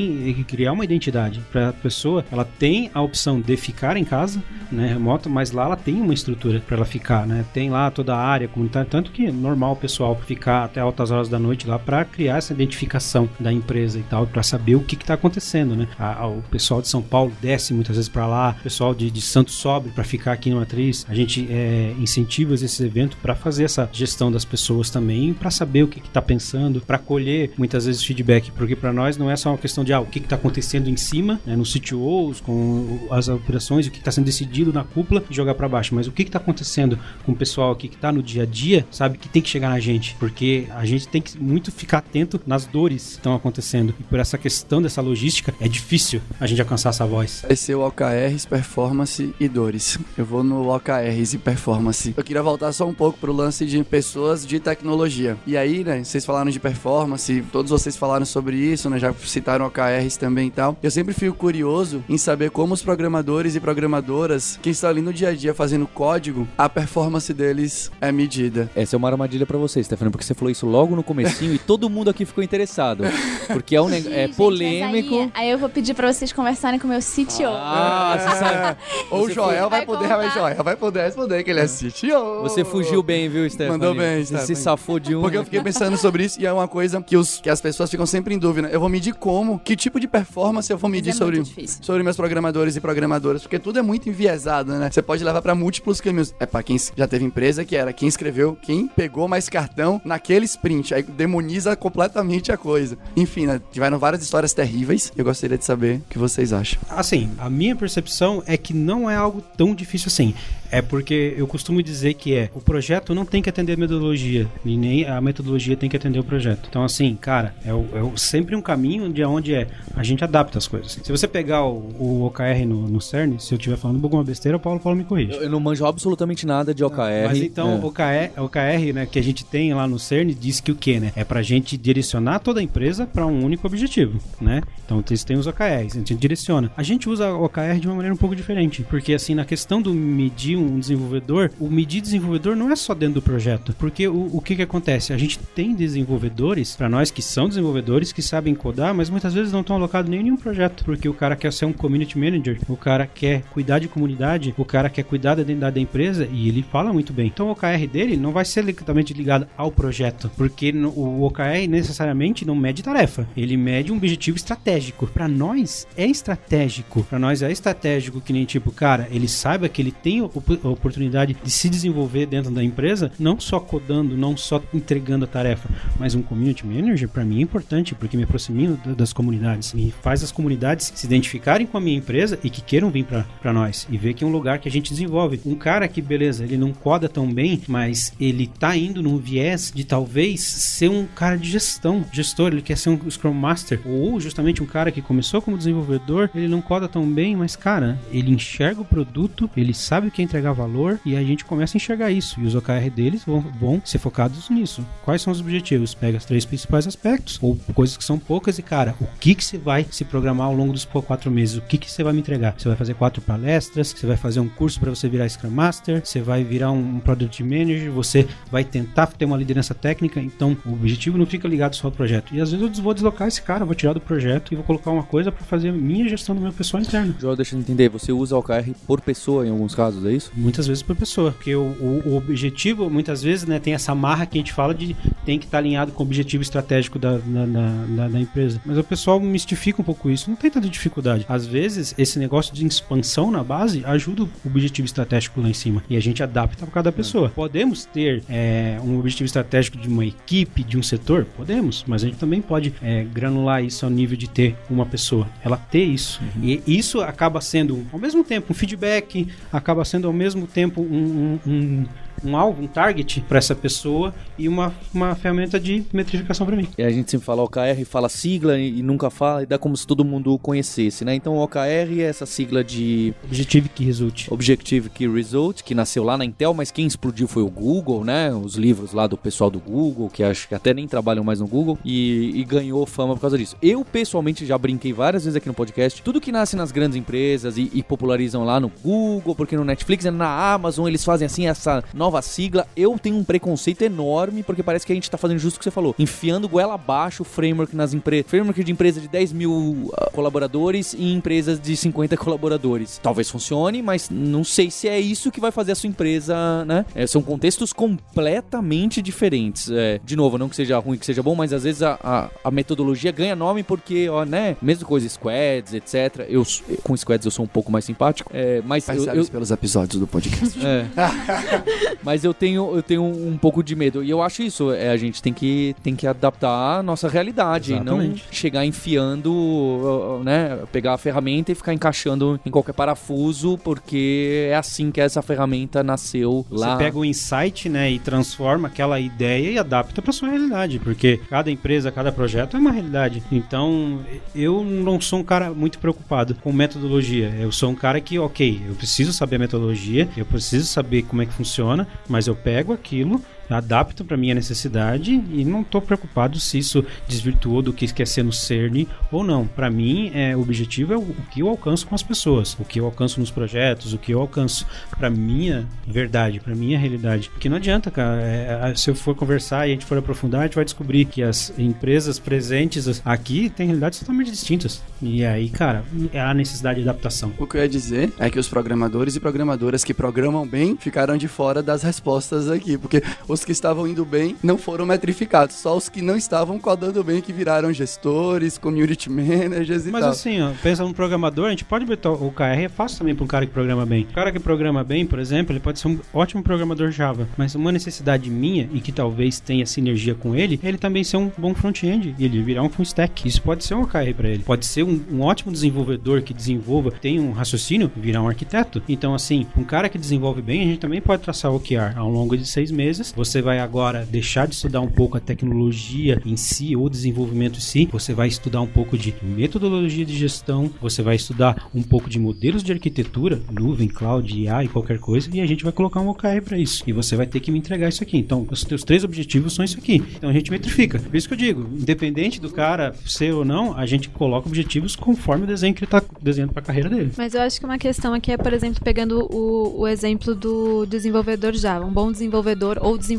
[0.48, 2.26] criar uma identidade para a pessoa.
[2.32, 6.14] Ela tem a opção de ficar em casa, né, remota, mas lá ela tem uma
[6.14, 7.46] estrutura para ela ficar, né?
[7.54, 11.12] Tem lá toda a área comunitária, tanto que é normal o pessoal ficar até altas
[11.12, 14.82] horas da noite lá para criar essa identificação da empresa e tal, para saber o
[14.82, 15.88] que está acontecendo, né?
[15.98, 19.10] A, a, o pessoal de São Paulo desce muitas vezes para lá, o pessoal de,
[19.12, 21.06] de Santos sobe para ficar aqui no Matriz.
[21.08, 25.84] A gente é, incentiva esses eventos para fazer essa gestão das pessoas também, para saber
[25.84, 29.50] o que está pensando, para colher muitas vezes feedback, porque para nós não é só
[29.50, 33.28] uma questão de ah, o que está acontecendo em cima, né, nos CTOs, com as
[33.28, 36.24] operações, o que está sendo decidido na cúpula e jogar para baixo, mas o que
[36.24, 39.42] está acontecendo com o pessoal aqui que está no dia a dia, sabe, que tem
[39.42, 43.12] que chegar na gente, porque a gente tem que muito ficar atento nas dores que
[43.14, 43.94] estão acontecendo.
[44.00, 47.44] E por essa questão dessa logística, é difícil a gente alcançar essa voz.
[47.46, 49.98] Vai ser o OKRs, performance e dores.
[50.18, 52.14] Eu vou no OKRs e performance.
[52.16, 55.38] Eu queria voltar só um pouco pro lance de pessoas de tecnologia.
[55.46, 59.66] E aí, né, vocês falaram de performance, todos vocês falaram sobre isso, né, já citaram
[59.74, 60.78] OKRs também e tal.
[60.82, 65.12] Eu sempre fico curioso em saber como os programadores e programadoras que estão ali no
[65.12, 68.70] dia a dia fazendo código, a performance deles é medida.
[68.76, 71.58] Essa é uma armadilha para você, Stefano, porque você falou isso logo no comecinho e
[71.58, 73.04] todo mundo aqui ficou interessado.
[73.48, 75.16] Porque é um Sim, é polêmico.
[75.16, 77.48] Aí, aí, eu vou pedir para vocês conversarem com o meu CTO.
[77.48, 78.78] Ah, você sabe.
[79.10, 82.42] Ou o Joel vai, vai poder, vai, Joel vai poder responder que ele é CTO.
[82.42, 83.80] Você fugiu bem, viu, Stefano?
[83.80, 85.22] Mandou bem, Você se safou de um.
[85.22, 87.90] Porque eu fiquei pensando sobre isso e é uma coisa que, os, que as pessoas
[87.90, 88.68] ficam sempre em dúvida.
[88.70, 91.44] Eu vou medir como, que tipo de performance eu vou medir é sobre,
[91.82, 94.90] sobre meus programadores e programadoras, porque tudo é muito enviesado, né?
[94.92, 96.34] Você pode levar para múltiplos caminhos.
[96.40, 100.46] É para quem já teve empresa que era quem escreveu, quem pegou mais cartão naquele
[100.46, 102.98] sprint, aí demoniza completamente a coisa.
[103.16, 103.62] Enfim, né?
[103.72, 105.12] Tiveram várias histórias terríveis.
[105.16, 106.80] Eu gostaria de saber o que vocês acham.
[106.90, 110.34] Assim, a minha percepção é que não é algo tão difícil assim.
[110.74, 114.48] É porque eu costumo dizer que é o projeto não tem que atender a metodologia,
[114.66, 116.68] e nem a metodologia tem que atender o projeto.
[116.68, 120.24] Então, assim, cara, é, o, é o, sempre um caminho de onde é a gente
[120.24, 121.00] adapta as coisas.
[121.04, 124.58] Se você pegar o, o OKR no, no, CERN, se eu estiver falando alguma besteira,
[124.58, 125.34] o Paulo, Paulo me corrige.
[125.34, 127.28] Eu, eu não manjo absolutamente nada de OKR.
[127.28, 127.76] Mas então, é.
[127.76, 131.00] o OKR, OKR, né, que a gente tem lá no CERN, diz que o quê,
[131.00, 131.14] né?
[131.16, 134.64] É pra gente direcionar toda a empresa para um único objetivo, né?
[134.84, 136.72] Então, tem os OKRs, a gente direciona.
[136.76, 139.80] A gente usa o OKR de uma maneira um pouco diferente, porque assim, na questão
[139.80, 143.76] do medir um desenvolvedor, o medir desenvolvedor não é só dentro do projeto.
[143.78, 145.14] Porque o, o que que acontece?
[145.14, 149.52] A gente tem desenvolvedores, para nós que são desenvolvedores, que sabem codar, mas muitas vezes
[149.52, 150.84] não estão alocados em nenhum projeto.
[150.84, 154.66] Porque o cara quer ser um community manager, o cara quer cuidar de comunidade, o
[154.66, 157.28] cara quer cuidar da identidade da empresa e ele fala muito bem.
[157.28, 161.68] Então o OKR dele não vai ser diretamente ligado ao projeto, porque no, o OKR
[161.68, 165.08] necessariamente não mede tarefa, ele mede um objetivo estratégico.
[165.08, 169.82] Para nós é estratégico, para nós é estratégico que nem tipo, cara, ele saiba que
[169.82, 170.30] ele tem o a
[170.64, 175.70] oportunidade de se desenvolver dentro da empresa, não só codando, não só entregando a tarefa,
[176.00, 180.24] mas um community manager para mim é importante porque me aproxima das comunidades, me faz
[180.24, 183.98] as comunidades se identificarem com a minha empresa e que queiram vir para nós e
[183.98, 185.40] ver que é um lugar que a gente desenvolve.
[185.46, 189.72] Um cara que, beleza, ele não coda tão bem, mas ele tá indo num viés
[189.74, 194.20] de talvez ser um cara de gestão, gestor, ele quer ser um Scrum Master, ou
[194.20, 198.32] justamente um cara que começou como desenvolvedor, ele não coda tão bem, mas cara, ele
[198.32, 201.80] enxerga o produto, ele sabe o que é entregar valor e a gente começa a
[201.80, 202.40] enxergar isso.
[202.40, 204.86] E os OKR deles vão, vão ser focados nisso.
[205.04, 205.94] Quais são os objetivos?
[205.94, 209.44] Pega os três principais aspectos, ou coisas que são poucas, e cara, o que que
[209.44, 211.58] você vai se programar ao longo dos quatro meses?
[211.58, 212.56] O que que você vai me entregar?
[212.58, 216.02] Você vai fazer quatro palestras, você vai fazer um curso para você virar Scrum Master,
[216.04, 220.74] você vai virar um Product Manager, você vai tentar ter uma liderança técnica, então o
[220.74, 222.34] objetivo não fica ligado só ao projeto.
[222.34, 224.92] E às vezes eu vou deslocar esse cara, vou tirar do projeto e vou colocar
[224.92, 227.16] uma coisa para fazer a minha gestão do meu pessoal interno.
[227.20, 230.23] João, deixa eu entender, você usa o OKR por pessoa em alguns casos, é isso?
[230.36, 234.26] Muitas vezes por pessoa, porque o, o, o objetivo, muitas vezes, né, tem essa marra
[234.26, 234.96] que a gente fala de
[235.26, 238.62] tem que estar alinhado com o objetivo estratégico da, na, da empresa.
[238.66, 241.26] Mas o pessoal mistifica um pouco isso, não tem tanta dificuldade.
[241.28, 245.84] Às vezes, esse negócio de expansão na base ajuda o objetivo estratégico lá em cima
[245.90, 247.30] e a gente adapta para cada pessoa.
[247.30, 251.26] Podemos ter é, um objetivo estratégico de uma equipe, de um setor?
[251.26, 255.28] Podemos, mas a gente também pode é, granular isso ao nível de ter uma pessoa,
[255.44, 256.22] ela ter isso.
[256.36, 256.44] Uhum.
[256.44, 261.40] E isso acaba sendo, ao mesmo tempo, um feedback, acaba sendo ao mesmo tempo um,
[261.46, 261.86] um, um
[262.24, 266.68] um alvo, um target para essa pessoa e uma, uma ferramenta de metrificação para mim.
[266.78, 269.76] E a gente sempre fala OKR, fala sigla e, e, nunca fala, e dá como
[269.76, 271.16] se todo mundo conhecesse, né?
[271.16, 274.28] Então o OKR é essa sigla de Objective Key Result.
[274.30, 278.34] Objective Key Result, que nasceu lá na Intel, mas quem explodiu foi o Google, né?
[278.34, 281.48] Os livros lá do pessoal do Google, que acho que até nem trabalham mais no
[281.48, 283.56] Google, e, e ganhou fama por causa disso.
[283.62, 287.58] Eu, pessoalmente, já brinquei várias vezes aqui no podcast, tudo que nasce nas grandes empresas
[287.58, 291.84] e, e popularizam lá no Google, porque no Netflix, na Amazon, eles fazem assim essa
[292.04, 295.56] nova sigla, eu tenho um preconceito enorme, porque parece que a gente tá fazendo justo
[295.56, 299.08] o que você falou, enfiando goela abaixo o framework nas empresas, framework de empresa de
[299.08, 303.00] 10 mil uh, colaboradores e empresas de 50 colaboradores.
[303.02, 306.86] Talvez funcione, mas não sei se é isso que vai fazer a sua empresa, né?
[306.94, 309.72] É, são contextos completamente diferentes.
[309.72, 312.30] É, de novo, não que seja ruim, que seja bom, mas às vezes a, a,
[312.44, 314.58] a metodologia ganha nome porque, ó, né?
[314.62, 316.26] Mesmo coisa squads, etc.
[316.28, 316.46] Eu,
[316.84, 320.08] com squads eu sou um pouco mais simpático, é, mas eu, eu, pelos episódios do
[320.08, 320.60] podcast.
[320.66, 320.86] É.
[322.02, 324.04] Mas eu tenho, eu tenho um pouco de medo.
[324.04, 327.74] E eu acho isso, é, a gente tem que, tem que adaptar a nossa realidade.
[327.74, 328.24] Exatamente.
[328.26, 330.60] Não chegar enfiando, né?
[330.72, 335.84] Pegar a ferramenta e ficar encaixando em qualquer parafuso, porque é assim que essa ferramenta
[335.84, 336.72] nasceu lá.
[336.72, 337.92] Você pega o insight, né?
[337.92, 340.80] E transforma aquela ideia e adapta para sua realidade.
[340.80, 343.24] Porque cada empresa, cada projeto é uma realidade.
[343.32, 344.00] Então,
[344.36, 347.34] eu não sou um cara muito preocupado com metodologia.
[347.40, 351.22] Eu sou um cara que, ok, eu preciso saber a metodologia, eu preciso saber como
[351.22, 356.40] é que funciona, mas eu pego aquilo adapto para minha necessidade e não estou preocupado
[356.40, 359.46] se isso desvirtuou do que quer ser no CERN ou não.
[359.46, 362.66] Para mim, é, o objetivo é o, o, que eu alcanço com as pessoas, o
[362.66, 364.66] que eu alcanço nos projetos, o que eu alcanço
[364.98, 367.30] para minha verdade, para minha realidade.
[367.30, 370.44] Porque não adianta, cara, é, se eu for conversar e a gente for aprofundar, a
[370.46, 374.82] gente vai descobrir que as empresas presentes aqui têm realidades totalmente distintas.
[375.02, 377.32] E aí, cara, é a necessidade de adaptação.
[377.38, 381.18] O que eu ia dizer é que os programadores e programadoras que programam bem ficaram
[381.18, 383.04] de fora das respostas aqui, porque
[383.34, 387.22] os que estavam indo bem não foram metrificados, só os que não estavam codando bem
[387.22, 390.10] que viraram gestores, community managers e Mas tal.
[390.10, 393.16] Mas assim, ó, pensa num programador, a gente pode ver o KR é fácil também
[393.16, 394.04] para um cara que programa bem.
[394.04, 397.56] O cara que programa bem, por exemplo, ele pode ser um ótimo programador Java, mas
[397.56, 401.54] uma necessidade minha e que talvez tenha sinergia com ele, ele também ser um bom
[401.54, 403.28] front-end e ele virar um full stack.
[403.28, 404.44] Isso pode ser um OKR para ele.
[404.44, 408.82] Pode ser um, um ótimo desenvolvedor que desenvolva, tem um raciocínio, virar um arquiteto.
[408.88, 412.10] Então, assim, um cara que desenvolve bem, a gente também pode traçar o OKR ao
[412.10, 413.14] longo de seis meses.
[413.24, 417.62] Você vai agora deixar de estudar um pouco a tecnologia em si ou desenvolvimento em
[417.62, 422.10] si, você vai estudar um pouco de metodologia de gestão, você vai estudar um pouco
[422.10, 426.02] de modelos de arquitetura, nuvem, cloud, IA e qualquer coisa, e a gente vai colocar
[426.02, 426.84] um OKR para isso.
[426.86, 428.18] E você vai ter que me entregar isso aqui.
[428.18, 430.04] Então, os teus três objetivos são isso aqui.
[430.18, 431.00] Então a gente metrifica.
[431.00, 434.98] Por isso que eu digo, independente do cara ser ou não, a gente coloca objetivos
[434.98, 437.14] conforme o desenho que ele está desenhando para a carreira dele.
[437.18, 440.86] Mas eu acho que uma questão aqui é, por exemplo, pegando o, o exemplo do
[440.86, 443.13] desenvolvedor Java, um bom desenvolvedor ou desenvolvedor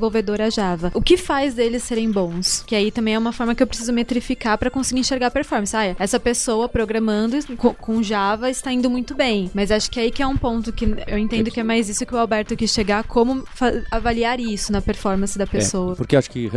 [0.45, 0.91] a Java.
[0.95, 2.63] O que faz deles serem bons?
[2.67, 5.75] Que aí também é uma forma que eu preciso metrificar para conseguir enxergar a performance.
[5.77, 9.51] Ah, essa pessoa programando com, Java está indo muito bem.
[9.55, 12.05] Mas acho que aí que é um ponto que eu entendo que é mais isso
[12.07, 13.45] que o Alberto quis chegar, como
[13.91, 15.93] avaliar isso na performance da é, pessoa.
[15.93, 16.51] É, porque acho que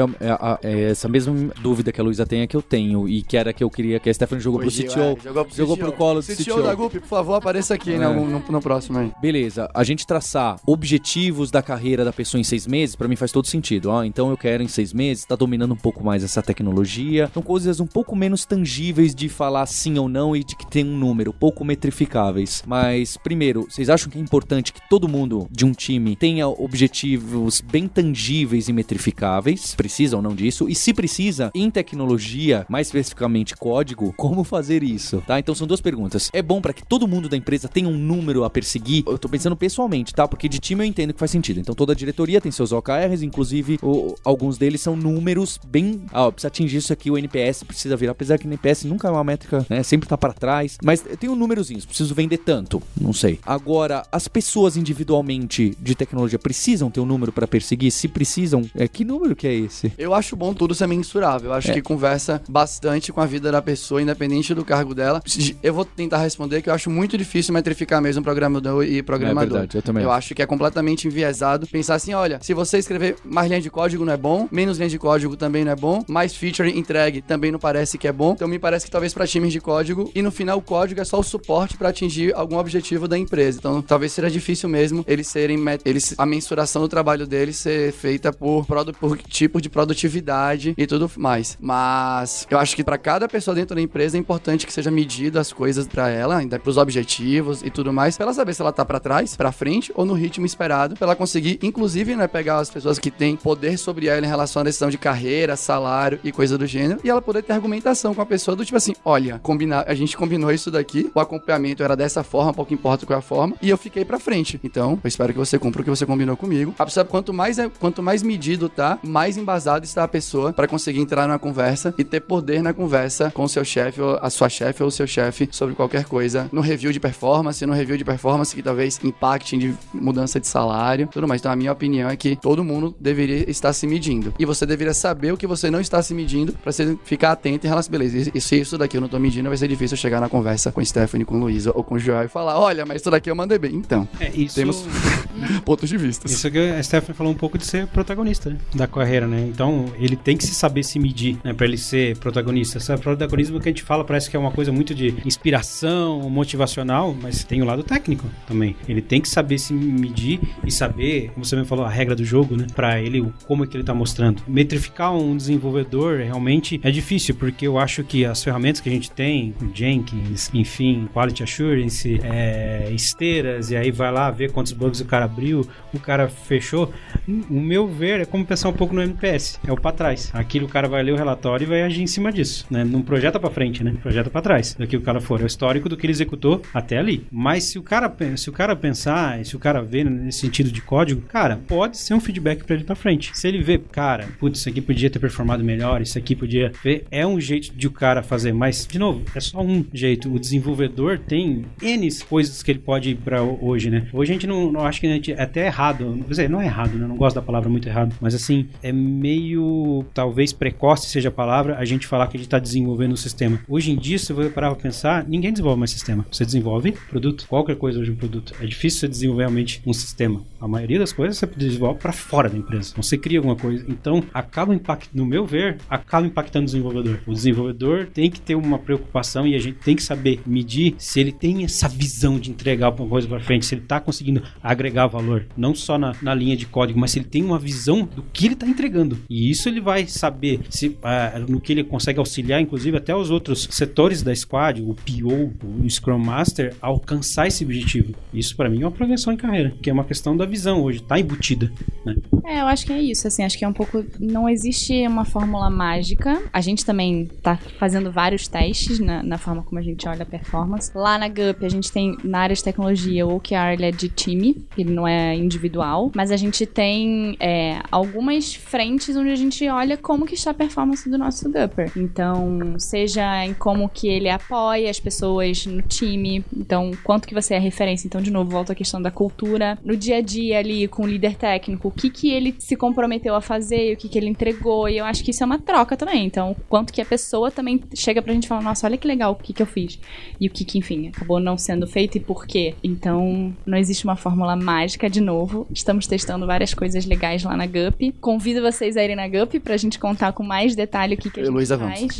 [0.61, 3.37] é, é, essa mesma dúvida que a Luísa tem é que eu tenho e que
[3.37, 4.69] era que eu queria que a Stephanie jogou pro.
[4.71, 4.99] CTO.
[4.99, 5.85] é, jogou pro, Jogou CTO.
[5.85, 6.63] pro colo do CTO CTO.
[6.63, 7.97] da Gup, por favor, apareça aqui É.
[7.97, 9.11] né, no, no- no próximo aí.
[9.21, 13.26] Beleza, a gente traçar objetivos da carreira da pessoa em seis meses, pra mim faz
[13.31, 13.89] todo sentido.
[13.89, 17.29] Ó, então eu quero em seis meses estar dominando um pouco mais essa tecnologia.
[17.33, 20.85] São coisas um pouco menos tangíveis de falar sim ou não e de que tem
[20.85, 22.63] um número, pouco metrificáveis.
[22.65, 27.61] Mas, primeiro, vocês acham que é importante que todo mundo de um time tenha objetivos
[27.61, 29.75] bem tangíveis e metrificáveis?
[29.75, 30.67] Precisa ou não disso?
[30.69, 35.23] E se precisa, em tecnologia, mais especificamente código, como fazer isso?
[35.25, 35.39] Tá?
[35.39, 36.29] Então são duas perguntas.
[36.33, 39.03] É bom pra que todo mundo da empresa tenha um número a perseguir?
[39.07, 40.27] Eu tô pensando pessoalmente, tá?
[40.27, 41.59] Porque de time eu entendo que faz sentido.
[41.59, 46.01] Então toda a diretoria tem seus OKRs, inclusive o- alguns deles são números bem.
[46.11, 48.11] Ah, ó, precisa atingir isso aqui, o NPS precisa virar.
[48.11, 49.83] Apesar que o NPS nunca é uma métrica, né?
[49.83, 50.77] Sempre tá pra trás.
[50.83, 52.81] Mas eu tenho númerozinhos, preciso vender tanto.
[52.99, 53.39] Não sei.
[53.45, 57.91] Agora, as pessoas individualmente de tecnologia precisam ter um número pra perseguir?
[57.91, 59.91] Se precisam, é que número que é esse?
[59.97, 61.51] Eu acho bom tudo ser mensurável.
[61.51, 61.73] Eu acho É.
[61.73, 65.21] que conversa bastante com a vida da pessoa, independente do cargo dela.
[65.63, 69.43] Eu vou tentar responder que eu acho muito difícil metrificar mesmo programador e programador.
[69.57, 70.17] É verdade, eu também Eu acho.
[70.27, 74.05] acho que é completamente enviesado pensar assim, olha, se você escrever mais linha de código
[74.05, 77.51] não é bom, menos linha de código também não é bom, mais feature entregue também
[77.51, 78.33] não parece que é bom.
[78.33, 81.05] Então me parece que talvez para times de código e no final o código é
[81.05, 83.59] só o suporte para atingir algum objetivo da empresa.
[83.59, 88.31] Então talvez seja difícil mesmo eles serem eles a mensuração do trabalho deles ser feita
[88.31, 88.65] por,
[88.99, 91.57] por tipo de produtividade e tudo mais.
[91.59, 95.39] Mas eu acho que para cada pessoa dentro da empresa é importante que seja medido
[95.39, 98.71] as coisas para ela, ainda pros objetivos e tudo mais, pra ela saber se ela
[98.71, 102.59] tá para trás, para frente ou no ritmo esperado, pra ela conseguir inclusive, né, pegar
[102.59, 106.31] as pessoas que têm poder sobre ela em relação à decisão de carreira, salário e
[106.31, 109.39] coisa do gênero, e ela poder ter argumentação com a pessoa do tipo assim, olha,
[109.39, 113.19] combinar, a gente combinou isso daqui, o acompanhamento era dessa forma, pouco importa qual é
[113.19, 114.59] a forma, e eu fiquei pra frente.
[114.63, 116.73] Então, eu espero que você cumpra o que você combinou comigo.
[116.77, 120.67] A pessoa, quanto mais é, quanto mais medido tá, mais embasado está a pessoa pra
[120.67, 124.29] conseguir entrar numa conversa e ter poder na conversa com o seu chefe ou a
[124.29, 127.97] sua chefe ou o seu chefe sobre qualquer coisa, no review de performance, no review
[127.97, 131.41] de performance que talvez impacte em mudança de salário, tudo mais.
[131.41, 134.33] Então, a minha opinião é que todo mundo deveria estar se medindo.
[134.39, 137.65] E você deveria saber o que você não está se medindo pra você ficar atento
[137.65, 139.99] em relação, beleza, e se isso daqui eu não tô medindo, vai ser difícil eu
[140.01, 143.01] chegar na conversa com Stephanie, com Luísa ou com o Joel e falar, olha, mas
[143.01, 143.75] isso daqui eu mandei bem.
[143.75, 144.85] Então, É, isso, Temos-
[145.65, 146.27] pontos de vista.
[146.27, 149.47] Isso que a Stephanie falou um pouco de ser protagonista né, da carreira, né?
[149.47, 151.53] Então, ele tem que se saber se medir, né?
[151.53, 152.77] Pra ele ser protagonista.
[152.77, 157.15] Esse protagonismo que a gente fala parece que é uma coisa muito de inspiração, motivacional,
[157.19, 158.75] mas tem o lado técnico também.
[158.87, 162.23] Ele tem que saber se medir e saber, como você mesmo falou, a regra do
[162.23, 162.66] jogo, né?
[162.75, 164.41] Pra ele, como é que ele tá mostrando.
[164.47, 169.11] Metrificar um desenvolvedor realmente é difícil, porque eu acho que as ferramentas que a gente
[169.11, 175.05] tem, Jenkins, enfim, Quality Assurance, é, esteiras, e aí vai lá ver quantos bugs o
[175.05, 176.91] cara abriu, o cara fechou.
[177.27, 180.29] O meu ver é como pensar um pouco no MPS, é o pra trás.
[180.33, 182.83] Aquilo o cara vai ler o relatório e vai agir em cima disso, né?
[182.83, 183.93] Não projeta pra frente, né?
[184.01, 184.73] Projeta pra trás.
[184.75, 187.25] Do que o cara for, é o histórico do que ele executou até ali.
[187.31, 190.81] Mas se o cara, se o cara pensar, se o cara ver nesse sentido de
[190.81, 193.31] código, cara, pode ser um feedback pra ele pra frente.
[193.37, 197.05] Se ele vê, cara, putz, isso aqui podia ter performado melhor, isso aqui podia ver,
[197.11, 200.33] é um jeito de o cara fazer, mas de novo, é só um jeito.
[200.33, 204.07] O desenvolvedor tem N coisas que ele pode ir ho- hoje, né?
[204.13, 206.61] Hoje a gente não, não acho que a gente é até errado, quer dizer, não
[206.61, 207.05] é errado, né?
[207.07, 211.77] Não gosto da palavra muito errado, mas assim, é meio talvez precoce seja a palavra
[211.77, 213.59] a gente falar que a gente tá desenvolvendo um sistema.
[213.67, 216.25] Hoje em dia, se você parar pra pensar, ninguém desenvolve mais sistema.
[216.31, 218.53] Você desenvolve produto, qualquer coisa hoje é um produto.
[218.61, 220.41] É difícil você desenvolver realmente um sistema.
[220.59, 222.91] A maioria das coisas você desenvolve para fora da empresa.
[222.91, 223.85] Então, Você cria alguma coisa.
[223.87, 227.19] Então, acaba impactando, no meu ver, acaba impactando o desenvolvedor.
[227.25, 231.19] O desenvolvedor tem que ter uma preocupação e a gente tem que saber medir se
[231.19, 235.07] ele tem essa visão de entregar alguma coisa para frente, se ele tá conseguindo agregar
[235.07, 238.23] valor, não só na, na linha de código, mas se ele tem uma visão do
[238.33, 239.17] que ele tá entregando.
[239.29, 243.29] E isso ele vai saber se ah, no que ele consegue auxiliar, inclusive até os
[243.29, 245.53] outros setores da squad, o PO,
[245.83, 248.13] o Scrum Master, a alcançar esse objetivo.
[248.33, 251.01] Isso para mim é uma progressão em carreira, que é uma questão da visão hoje,
[251.01, 251.71] tá embutida,
[252.05, 252.15] né?
[252.45, 254.05] É, eu acho que é isso, assim, acho que é um pouco.
[254.19, 256.41] Não existe uma fórmula mágica.
[256.53, 260.25] A gente também tá fazendo vários testes na, na forma como a gente olha a
[260.25, 260.89] performance.
[260.95, 264.07] Lá na GUP, a gente tem, na área de tecnologia, o OKR ele é de
[264.07, 266.96] time, ele não é individual, mas a gente tem
[267.39, 271.91] é, algumas frentes onde a gente olha como que está a performance do nosso Gupper.
[271.95, 277.55] Então, seja em como que ele apoia as pessoas no time, então, quanto que você
[277.55, 278.07] é referência.
[278.07, 279.77] Então, de novo, volta à questão da cultura.
[279.83, 283.35] No dia a dia ali, com o líder técnico, o que que ele se comprometeu
[283.35, 285.97] a fazer, o que que ele entregou, e eu acho que isso é uma troca
[285.97, 286.25] também.
[286.25, 289.31] Então, quanto que a pessoa também chega pra gente e fala, nossa, olha que legal
[289.31, 289.99] o que que eu fiz.
[290.39, 292.75] E o que que, enfim, acabou não sendo feito e por quê.
[292.83, 295.67] Então, não existe uma fórmula mágica, de novo.
[295.71, 298.13] Estamos testando várias coisas legais lá na GUP.
[298.21, 301.41] Convido vocês a irem na GUP pra gente contar com mais detalhe o que, que
[301.41, 302.07] a gente Luísa, faz.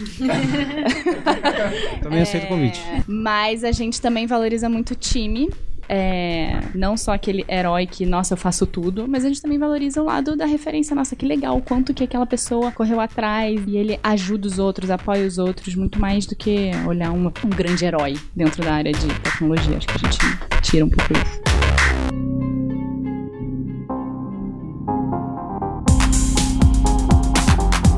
[2.01, 2.81] Também aceito o convite.
[2.81, 5.49] É, mas a gente também valoriza muito o time.
[5.89, 10.01] É, não só aquele herói que, nossa, eu faço tudo, mas a gente também valoriza
[10.01, 10.95] o lado da referência.
[10.95, 14.89] Nossa, que legal, o quanto que aquela pessoa correu atrás e ele ajuda os outros,
[14.89, 18.91] apoia os outros, muito mais do que olhar um, um grande herói dentro da área
[18.91, 19.77] de tecnologia.
[19.77, 20.17] Acho que a gente
[20.61, 22.46] tira um pouco isso.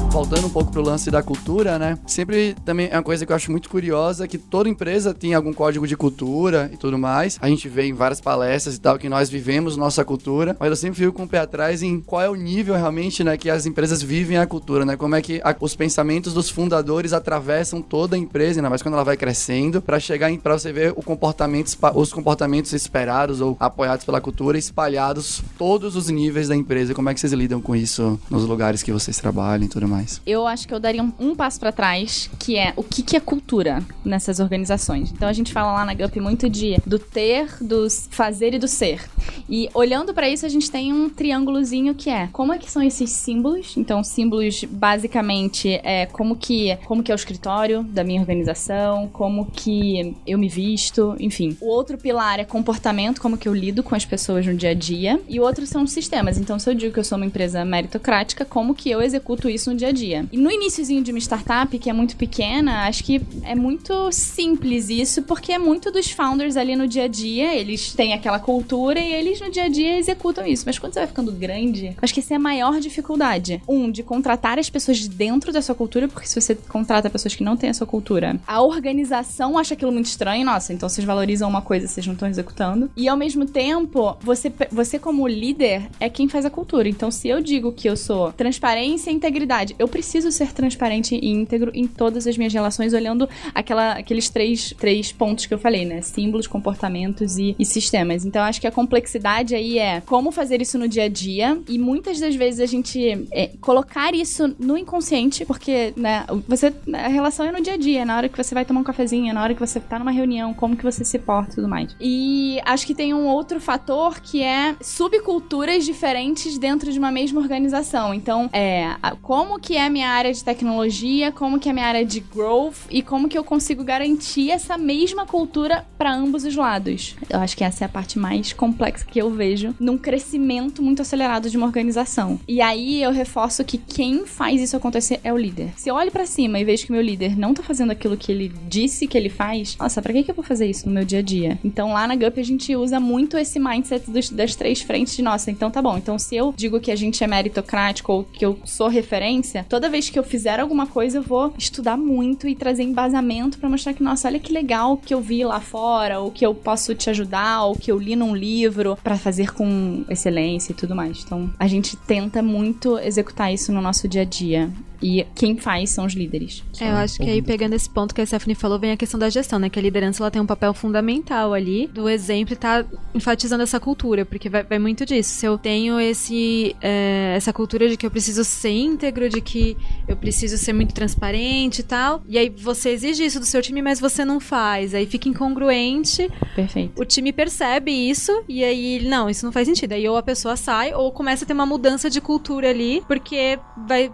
[0.10, 1.98] Voltando um pouco pro lance da cultura, né?
[2.08, 5.54] Sempre também é uma coisa que eu acho muito curiosa que toda empresa tem algum
[5.54, 7.38] código de cultura e tudo mais.
[7.40, 10.76] A gente vê em várias palestras e tal que nós vivemos nossa cultura, mas eu
[10.76, 13.66] sempre fico com o pé atrás em qual é o nível realmente, né, que as
[13.66, 14.98] empresas vivem a cultura, né?
[14.98, 18.96] Como é que a, os pensamentos dos fundadores atravessam toda a empresa, ainda mais quando
[18.96, 24.06] ela vai crescendo, para chegar para você ver o comportamento, os comportamentos esperados ou apoiados
[24.06, 26.94] pela cultura espalhados todos os níveis da empresa.
[26.94, 29.99] Como é que vocês lidam com isso nos lugares que vocês trabalham e tudo mais?
[30.26, 33.16] Eu acho que eu daria um, um passo para trás, que é o que, que
[33.16, 35.12] é cultura nessas organizações.
[35.12, 38.68] Então a gente fala lá na GUP muito de do ter, do fazer e do
[38.68, 39.10] ser.
[39.50, 42.82] E olhando para isso, a gente tem um triângulozinho que é como é que são
[42.82, 43.76] esses símbolos?
[43.78, 49.46] Então, símbolos basicamente é como que como que é o escritório da minha organização, como
[49.46, 51.58] que eu me visto, enfim.
[51.62, 54.74] O outro pilar é comportamento, como que eu lido com as pessoas no dia a
[54.74, 56.38] dia, e o outro são sistemas.
[56.38, 59.72] Então, se eu digo que eu sou uma empresa meritocrática, como que eu executo isso
[59.72, 60.26] no dia a dia?
[60.32, 64.90] E no iníciozinho de uma startup, que é muito pequena, acho que é muito simples
[64.90, 69.00] isso, porque é muito dos founders ali no dia a dia, eles têm aquela cultura
[69.00, 70.64] e eles no dia a dia executam isso.
[70.66, 73.62] Mas quando você vai ficando grande, acho que essa é a maior dificuldade.
[73.68, 77.36] Um, de contratar as pessoas de dentro da sua cultura, porque se você contrata pessoas
[77.36, 81.06] que não têm a sua cultura, a organização acha aquilo muito estranho, nossa, então vocês
[81.06, 82.90] valorizam uma coisa, vocês não estão executando.
[82.96, 86.88] E ao mesmo tempo, você, você como líder é quem faz a cultura.
[86.88, 91.30] Então, se eu digo que eu sou transparência e integridade, eu preciso ser transparente e
[91.30, 95.86] íntegro em todas as minhas relações, olhando aquela, aqueles três, três pontos que eu falei,
[95.86, 96.02] né?
[96.02, 98.26] Símbolos, comportamentos e, e sistemas.
[98.26, 101.80] Então, acho que a complexidade aí é como fazer isso no dia a dia e
[101.80, 107.46] muitas das vezes a gente é, colocar isso no inconsciente, porque, né, você, a relação
[107.46, 109.54] é no dia a dia, na hora que você vai tomar um cafezinho, na hora
[109.54, 111.96] que você tá numa reunião, como que você se porta e tudo mais.
[112.00, 117.40] E acho que tem um outro fator que é subculturas diferentes dentro de uma mesma
[117.40, 118.14] organização.
[118.14, 121.86] Então, é, como que é a minha área de tecnologia, como que é a minha
[121.86, 126.56] área de growth e como que eu consigo garantir essa mesma cultura para ambos os
[126.56, 127.16] lados.
[127.30, 131.02] Eu acho que essa é a parte mais complexa que eu vejo num crescimento muito
[131.02, 132.40] acelerado de uma organização.
[132.48, 135.74] E aí eu reforço que quem faz isso acontecer é o líder.
[135.78, 138.32] Se eu olho para cima e vejo que meu líder não tá fazendo aquilo que
[138.32, 141.06] ele disse que ele faz, nossa, pra que, que eu vou fazer isso no meu
[141.06, 141.60] dia a dia?
[141.64, 145.22] Então lá na GUP a gente usa muito esse mindset dos, das três frentes de
[145.22, 145.98] nossa, então tá bom.
[145.98, 149.90] Então se eu digo que a gente é meritocrático ou que eu sou referência, toda
[149.90, 153.94] vez que eu fizer alguma coisa eu vou estudar muito e trazer embasamento para mostrar
[153.94, 157.10] que, nossa, olha que legal que eu vi lá fora, ou que eu posso te
[157.10, 161.24] ajudar, ou que eu li num livro para fazer com excelência e tudo mais.
[161.24, 164.70] Então a gente tenta muito executar isso no nosso dia a dia.
[165.02, 166.64] E quem faz são os líderes.
[166.80, 169.20] É, eu acho que aí pegando esse ponto que a Stephanie falou, vem a questão
[169.20, 169.70] da gestão, né?
[169.70, 172.86] Que a liderança ela tem um papel fundamental ali do exemplo e tá
[173.16, 175.32] enfatizando essa cultura, porque vai, vai muito disso.
[175.32, 179.76] Se eu tenho esse, é, essa cultura de que eu preciso ser íntegro, de que
[180.08, 183.82] eu preciso ser muito transparente e tal, e aí você exige isso do seu time,
[183.82, 186.30] mas você não faz, aí fica incongruente.
[186.56, 187.02] Perfeito.
[187.02, 189.94] O time percebe isso e aí, não, isso não faz sentido.
[189.94, 193.60] Aí ou a pessoa sai ou começa a ter uma mudança de cultura ali, porque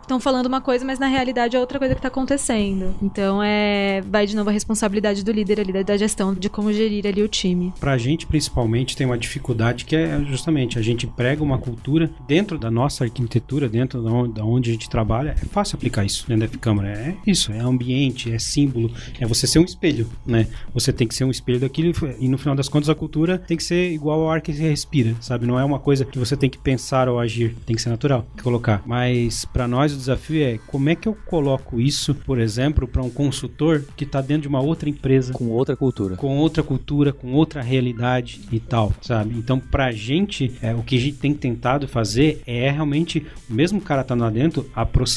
[0.02, 2.96] estão falando uma coisa mas na realidade é outra coisa que tá acontecendo.
[3.02, 4.02] Então é.
[4.08, 7.28] Vai de novo a responsabilidade do líder ali, da gestão, de como gerir ali o
[7.28, 7.74] time.
[7.80, 12.58] Pra gente, principalmente, tem uma dificuldade que é justamente a gente prega uma cultura dentro
[12.58, 15.25] da nossa arquitetura, dentro da onde, da onde a gente trabalha.
[15.30, 16.90] É fácil aplicar isso dentro da Câmara.
[16.90, 20.48] É isso, é ambiente, é símbolo, é você ser um espelho, né?
[20.74, 23.58] Você tem que ser um espelho daquilo e no final das contas a cultura tem
[23.58, 25.46] que ser igual ao ar que você respira, sabe?
[25.46, 28.26] Não é uma coisa que você tem que pensar ou agir, tem que ser natural,
[28.42, 28.82] colocar.
[28.86, 33.04] Mas para nós o desafio é como é que eu coloco isso, por exemplo, para
[33.04, 37.12] um consultor que está dentro de uma outra empresa, com outra cultura, com outra cultura,
[37.12, 39.36] com outra realidade e tal, sabe?
[39.38, 43.82] Então, pra gente, é, o que a gente tem tentado fazer é realmente, o mesmo
[43.82, 45.15] cara tá lá dentro, aproximar